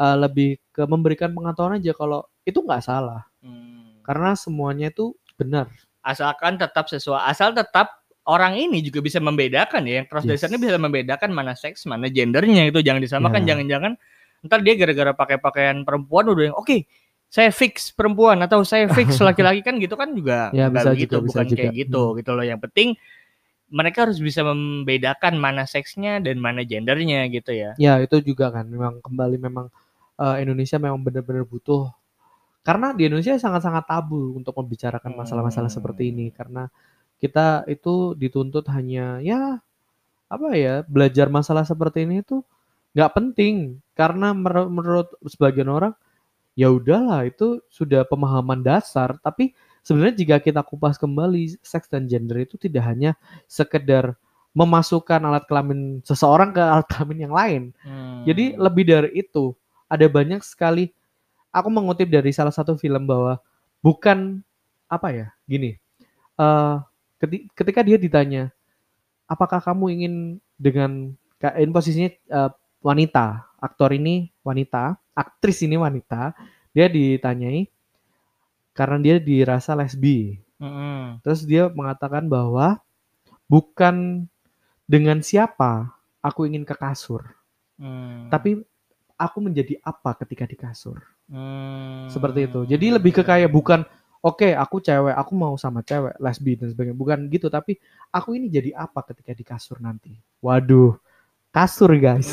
uh, 0.00 0.16
lebih 0.16 0.56
ke 0.72 0.88
memberikan 0.88 1.28
pengetahuan 1.30 1.76
aja 1.76 1.92
kalau 1.92 2.24
itu 2.42 2.58
nggak 2.58 2.80
salah 2.80 3.28
Hmm. 3.44 4.00
karena 4.00 4.32
semuanya 4.32 4.88
itu 4.88 5.12
benar. 5.36 5.68
Asalkan 6.00 6.56
tetap 6.56 6.88
sesuai 6.88 7.28
asal 7.28 7.52
tetap 7.52 7.92
orang 8.24 8.56
ini 8.56 8.80
juga 8.80 9.04
bisa 9.04 9.20
membedakan 9.20 9.84
ya. 9.84 10.00
Yang 10.00 10.06
cross 10.08 10.24
Yes. 10.24 10.40
dressernya 10.40 10.60
bisa 10.64 10.76
membedakan 10.80 11.30
mana 11.32 11.52
seks, 11.52 11.84
mana 11.84 12.08
gendernya 12.08 12.68
itu 12.68 12.80
jangan 12.80 13.04
disamakan 13.04 13.44
Ya. 13.44 13.52
jangan-jangan 13.52 14.00
ntar 14.40 14.64
dia 14.64 14.72
gara-gara 14.80 15.12
pakai 15.12 15.36
pakaian 15.36 15.84
perempuan 15.84 16.24
udah 16.24 16.48
yang 16.48 16.56
oke 16.56 16.88
saya 17.30 17.54
fix 17.54 17.94
perempuan 17.94 18.42
atau 18.42 18.66
saya 18.66 18.90
fix 18.90 19.14
laki-laki 19.22 19.62
kan 19.62 19.78
gitu 19.78 19.94
kan 19.94 20.10
juga 20.12 20.50
Ya, 20.50 20.66
bisa 20.66 20.90
begitu 20.90 21.14
juga, 21.16 21.24
bisa 21.24 21.38
bukan 21.40 21.44
juga. 21.46 21.58
kayak 21.62 21.74
gitu 21.78 22.02
Hmm. 22.10 22.16
gitu 22.18 22.30
loh 22.34 22.44
yang 22.44 22.58
penting 22.60 22.98
mereka 23.70 24.02
harus 24.02 24.18
bisa 24.18 24.42
membedakan 24.42 25.38
mana 25.38 25.62
seksnya 25.62 26.18
dan 26.18 26.42
mana 26.42 26.66
gendernya 26.66 27.30
gitu 27.30 27.54
ya 27.54 27.78
Ya 27.78 28.02
itu 28.02 28.18
juga 28.18 28.50
kan 28.50 28.66
memang 28.66 28.98
kembali 28.98 29.38
memang 29.38 29.70
uh, 30.18 30.36
Indonesia 30.42 30.76
memang 30.82 30.98
benar-benar 31.00 31.46
butuh 31.46 31.94
karena 32.66 32.92
di 32.92 33.06
Indonesia 33.08 33.38
sangat-sangat 33.38 33.86
tabu 33.88 34.34
untuk 34.36 34.52
membicarakan 34.58 35.14
masalah-masalah 35.14 35.70
Hmm. 35.70 35.78
seperti 35.80 36.10
ini 36.10 36.34
karena 36.34 36.66
kita 37.22 37.62
itu 37.70 38.18
dituntut 38.18 38.66
hanya 38.74 39.22
ya 39.22 39.60
apa 40.30 40.48
ya 40.54 40.82
belajar 40.86 41.30
masalah 41.30 41.62
seperti 41.62 42.06
ini 42.06 42.22
itu 42.26 42.42
nggak 42.94 43.12
penting 43.14 43.78
karena 43.94 44.34
menurut 44.66 45.14
sebagian 45.26 45.70
orang 45.70 45.94
ya 46.60 46.68
udahlah 46.68 47.24
itu 47.24 47.64
sudah 47.72 48.04
pemahaman 48.04 48.60
dasar 48.60 49.16
tapi 49.24 49.56
sebenarnya 49.80 50.20
jika 50.20 50.36
kita 50.44 50.60
kupas 50.60 51.00
kembali 51.00 51.56
seks 51.64 51.88
dan 51.88 52.04
gender 52.04 52.36
itu 52.44 52.60
tidak 52.60 52.84
hanya 52.84 53.16
sekedar 53.48 54.12
memasukkan 54.52 55.22
alat 55.24 55.48
kelamin 55.48 56.04
seseorang 56.04 56.52
ke 56.52 56.60
alat 56.60 56.84
kelamin 56.90 57.18
yang 57.24 57.32
lain 57.32 57.62
Hmm. 57.80 58.28
jadi 58.28 58.60
lebih 58.60 58.84
dari 58.84 59.10
itu, 59.16 59.56
ada 59.88 60.04
banyak 60.04 60.44
sekali. 60.44 60.92
Aku 61.48 61.72
mengutip 61.72 62.12
dari 62.12 62.30
salah 62.36 62.52
satu 62.52 62.76
film 62.76 63.08
bahwa 63.08 63.40
bukan 63.80 64.44
apa 64.92 65.08
ya, 65.08 65.26
gini. 65.48 65.80
keti- 67.16 67.48
ketika 67.56 67.80
dia 67.80 67.96
ditanya, 67.96 68.52
apakah 69.24 69.58
kamu 69.64 69.84
ingin 69.96 70.14
dengan 70.60 71.16
ini 71.56 71.72
posisinya 71.72 72.10
eh, 72.12 72.50
wanita, 72.84 73.48
aktor 73.56 73.96
ini 73.96 74.28
wanita, 74.44 75.00
aktris 75.20 75.60
ini 75.60 75.76
wanita, 75.76 76.32
dia 76.72 76.88
ditanyai 76.88 77.68
karena 78.72 78.96
dia 78.96 79.16
dirasa 79.20 79.76
lesbi. 79.76 80.40
Mm-mm. 80.56 81.20
Terus 81.20 81.44
dia 81.44 81.68
mengatakan 81.68 82.24
bahwa 82.24 82.80
bukan 83.44 84.24
dengan 84.88 85.20
siapa 85.20 85.92
aku 86.24 86.48
ingin 86.48 86.64
ke 86.64 86.72
kasur, 86.72 87.24
Hmm. 87.80 88.28
tapi 88.28 88.60
aku 89.16 89.38
menjadi 89.40 89.80
apa 89.80 90.12
ketika 90.20 90.44
di 90.44 90.56
kasur. 90.56 91.00
Hmm. 91.32 92.08
Seperti 92.12 92.44
itu. 92.44 92.60
Jadi 92.68 92.92
lebih 92.92 93.12
ke 93.16 93.22
kayak 93.24 93.48
bukan 93.48 93.88
oke 94.20 94.52
aku 94.52 94.84
cewek, 94.84 95.16
aku 95.16 95.32
mau 95.32 95.56
sama 95.56 95.80
cewek, 95.80 96.12
lesbi 96.20 96.60
dan 96.60 96.68
sebagainya. 96.72 96.96
Bukan 96.96 97.18
gitu, 97.32 97.48
tapi 97.48 97.80
aku 98.12 98.36
ini 98.36 98.52
jadi 98.52 98.76
apa 98.76 99.00
ketika 99.08 99.32
di 99.32 99.44
kasur 99.48 99.80
nanti. 99.80 100.12
Waduh, 100.44 100.92
kasur 101.50 101.90
guys. 101.94 102.30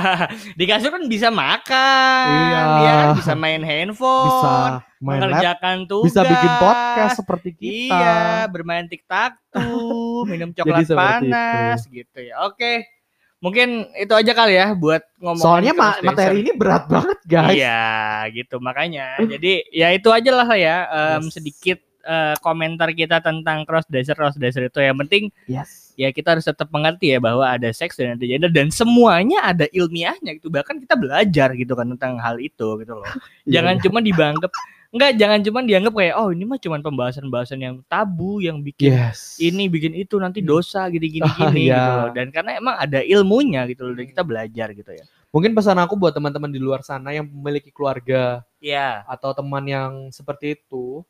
di 0.58 0.64
kasur 0.66 0.90
kan 0.90 1.06
bisa 1.06 1.30
makan, 1.30 2.26
Iya. 2.26 2.60
ya 2.82 2.92
kan? 2.92 3.08
bisa 3.14 3.32
main 3.32 3.62
handphone, 3.62 4.26
Bisa 4.26 4.50
main 4.98 5.20
lab, 5.22 5.30
mengerjakan 5.30 5.76
tugas, 5.86 6.06
bisa 6.10 6.20
bikin 6.22 6.52
podcast 6.58 7.14
seperti 7.16 7.50
kita. 7.54 7.94
Iya, 7.94 8.18
bermain 8.50 8.86
tiktok 8.86 9.38
tuh, 9.48 10.26
minum 10.30 10.50
coklat 10.50 10.82
panas 10.88 11.86
gitu 11.86 12.18
ya. 12.18 12.42
Oke, 12.42 12.90
mungkin 13.38 13.86
itu 13.94 14.10
aja 14.10 14.32
kali 14.34 14.58
ya 14.58 14.74
buat 14.74 15.06
ngomong. 15.22 15.46
Soalnya 15.46 15.70
ma- 15.70 16.02
materi 16.02 16.42
ini 16.42 16.50
berat 16.50 16.90
banget 16.90 17.18
guys. 17.22 17.54
Iya, 17.54 17.86
gitu 18.34 18.58
makanya. 18.58 19.14
Jadi 19.22 19.62
ya 19.70 19.94
itu 19.94 20.10
aja 20.10 20.30
lah 20.34 20.48
ya, 20.52 20.76
em, 20.90 21.22
Yes. 21.22 21.38
sedikit 21.38 21.78
eh, 22.06 22.34
komentar 22.38 22.88
kita 22.90 23.18
tentang 23.18 23.66
cross 23.66 23.84
dresser 23.86 24.14
cross 24.14 24.38
dresser 24.38 24.64
itu. 24.64 24.78
Yang 24.78 24.98
penting 25.02 25.24
Yes. 25.44 25.90
ya 25.94 26.08
kita 26.08 26.32
harus 26.32 26.44
tetap 26.44 26.70
mengerti 26.70 27.10
ya 27.10 27.18
bahwa 27.18 27.42
ada 27.42 27.66
seks 27.70 27.96
dan 27.96 28.14
ada 28.14 28.22
gender 28.22 28.48
dan 28.48 28.68
semuanya 28.68 29.40
ada 29.42 29.64
ilmiahnya 29.66 30.36
gitu 30.36 30.48
bahkan 30.48 30.76
kita 30.76 30.92
belajar 30.92 31.50
gitu 31.52 31.72
kan 31.72 31.88
tentang 31.88 32.16
hal 32.16 32.36
itu 32.36 32.68
gitu 32.78 32.92
loh 32.94 33.08
jangan 33.48 33.80
cuma 33.80 33.98
dianggap 33.98 34.52
enggak 34.92 35.16
jangan 35.16 35.40
cuma 35.40 35.58
dianggap 35.60 35.92
kayak 35.92 36.14
oh 36.14 36.28
ini 36.30 36.44
mah 36.44 36.60
cuma 36.60 36.76
pembahasan-pembahasan 36.78 37.58
yang 37.58 37.76
tabu 37.86 38.38
yang 38.38 38.60
bikin 38.60 38.92
Yes. 38.92 39.40
ini 39.40 39.66
bikin 39.66 39.96
itu 39.96 40.20
nanti 40.20 40.44
dosa 40.44 40.84
gini-gini 40.86 41.24
Ah, 41.24 41.32
gini 41.48 41.60
iya. 41.64 41.74
gitu 41.74 41.90
loh 41.96 42.10
dan 42.12 42.26
karena 42.28 42.50
emang 42.54 42.76
ada 42.76 43.00
ilmunya 43.00 43.64
gitu 43.64 43.88
loh 43.88 43.94
dan 43.96 44.04
kita 44.04 44.20
belajar 44.20 44.68
gitu 44.72 44.92
ya 44.92 45.04
Mungkin 45.32 45.52
pesan 45.52 45.76
aku 45.76 45.96
buat 45.96 46.12
teman-teman 46.12 46.48
di 46.48 46.56
luar 46.56 46.80
sana 46.80 47.12
yang 47.12 47.24
memiliki 47.24 47.68
keluarga 47.68 48.40
ya 48.56 49.04
atau 49.04 49.36
teman 49.36 49.60
yang 49.64 49.92
seperti 50.08 50.56
itu, 50.56 51.04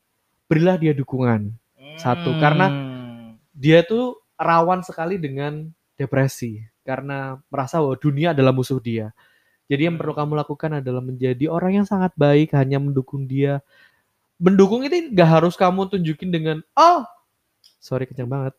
berilah 0.47 0.77
dia 0.79 0.93
dukungan. 0.95 1.51
Satu, 1.99 2.31
karena- 2.43 2.71
Dia 3.57 3.81
tuh 3.81 4.21
rawan 4.37 4.85
sekali 4.85 5.17
dengan 5.17 5.65
depresi 5.97 6.61
karena 6.85 7.41
merasa 7.49 7.81
bahwa 7.81 7.97
dunia 7.97 8.37
adalah 8.37 8.53
musuh 8.53 8.77
dia. 8.77 9.17
Jadi 9.67 9.89
yang 9.89 9.97
perlu 9.97 10.13
kamu 10.13 10.37
lakukan 10.45 10.79
adalah 10.79 11.01
menjadi 11.01 11.49
orang 11.49 11.83
yang 11.83 11.87
sangat 11.89 12.13
baik, 12.15 12.53
hanya 12.53 12.77
mendukung 12.79 13.25
dia. 13.25 13.65
Mendukung 14.37 14.85
itu 14.85 15.09
nggak 15.11 15.31
harus 15.41 15.57
kamu 15.57 15.89
tunjukin 15.89 16.29
dengan 16.29 16.61
oh, 16.77 17.03
sorry 17.81 18.05
kencang 18.05 18.29
banget. 18.29 18.55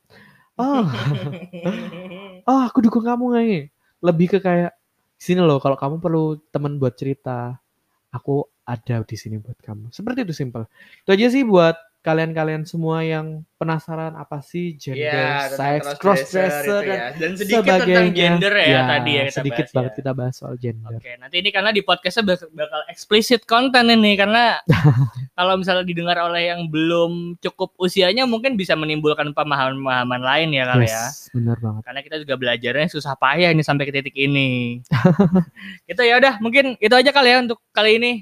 Oh, 0.58 0.84
oh 2.50 2.62
aku 2.66 2.82
dukung 2.82 3.06
kamu 3.06 3.26
nih. 3.38 3.58
Lebih 4.02 4.28
ke 4.34 4.40
kayak 4.42 4.74
sini 5.16 5.46
loh 5.46 5.62
kalau 5.62 5.78
kamu 5.78 6.02
perlu 6.02 6.42
teman 6.50 6.82
buat 6.82 6.98
cerita, 6.98 7.62
aku 8.10 8.50
ada 8.68 9.00
di 9.08 9.16
sini 9.16 9.40
buat 9.40 9.56
kamu. 9.64 9.96
Seperti 9.96 10.28
itu 10.28 10.36
simple. 10.36 10.68
Itu 11.08 11.16
aja 11.16 11.28
sih 11.32 11.48
buat 11.48 11.80
kalian-kalian 11.98 12.64
semua 12.64 13.04
yang 13.04 13.44
penasaran 13.60 14.16
apa 14.16 14.40
sih 14.40 14.80
gender, 14.80 15.12
Iya, 15.12 15.60
tentang 15.60 16.24
sex, 16.24 16.64
itu 16.64 16.76
dan 16.80 16.88
ya. 16.88 17.06
dan 17.20 17.32
sedikit 17.36 17.64
tentang 17.68 17.80
sebagainya. 17.84 18.16
gender 18.16 18.54
ya, 18.56 18.80
tadi 18.88 19.12
ya 19.12 19.24
kita 19.28 19.36
sedikit 19.44 19.66
bahas 19.68 19.76
banget 19.76 19.92
ya. 19.92 19.98
kita 20.00 20.12
bahas 20.16 20.34
soal 20.40 20.56
gender. 20.56 21.00
Oke, 21.04 21.12
nanti 21.20 21.36
ini 21.44 21.50
karena 21.52 21.70
di 21.76 21.82
podcastnya 21.84 22.24
bak- 22.24 22.54
bakal 22.56 22.82
explicit 22.88 23.44
konten 23.44 23.92
ini 23.92 24.16
karena 24.16 24.56
kalau 25.38 25.60
misalnya 25.60 25.84
didengar 25.84 26.16
oleh 26.24 26.48
yang 26.48 26.72
belum 26.72 27.36
cukup 27.44 27.76
usianya 27.76 28.24
mungkin 28.24 28.56
bisa 28.56 28.80
menimbulkan 28.80 29.28
pemahaman-pemahaman 29.36 30.22
lain 30.24 30.50
ya 30.56 30.64
kali 30.64 30.88
ya. 30.88 31.12
Yes, 31.12 31.28
benar 31.36 31.60
banget. 31.60 31.82
Karena 31.92 32.00
kita 32.08 32.16
juga 32.24 32.36
belajarnya 32.40 32.88
susah 32.88 33.20
payah 33.20 33.52
ini 33.52 33.64
sampai 33.68 33.84
ke 33.84 33.92
titik 33.92 34.16
ini. 34.16 34.80
gitu 35.92 36.02
ya 36.08 36.24
udah, 36.24 36.40
mungkin 36.40 36.80
itu 36.80 36.94
aja 36.96 37.12
kali 37.12 37.36
ya 37.36 37.44
untuk 37.44 37.60
kali 37.76 38.00
ini. 38.00 38.14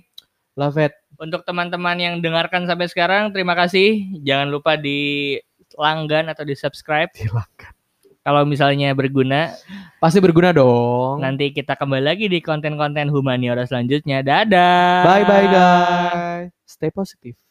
Love 0.56 0.80
it. 0.80 0.96
Untuk 1.20 1.44
teman-teman 1.44 1.96
yang 2.00 2.15
dengarkan 2.20 2.68
sampai 2.68 2.88
sekarang, 2.88 3.32
terima 3.32 3.56
kasih. 3.56 4.04
Jangan 4.24 4.52
lupa 4.52 4.76
di 4.80 5.36
langgan 5.76 6.32
atau 6.32 6.48
di 6.48 6.56
subscribe 6.56 7.12
Silakan. 7.12 7.72
kalau 8.24 8.48
misalnya 8.48 8.96
berguna. 8.96 9.52
Pasti 10.00 10.24
berguna 10.24 10.56
dong. 10.56 11.20
Nanti 11.20 11.52
kita 11.52 11.76
kembali 11.76 12.04
lagi 12.04 12.26
di 12.32 12.39
konten-konten 12.39 13.12
humaniora 13.12 13.68
selanjutnya. 13.68 14.24
Dadah. 14.24 15.04
Bye 15.04 15.24
bye 15.28 15.48
guys. 15.52 16.52
Stay 16.68 16.91
positive. 16.91 17.44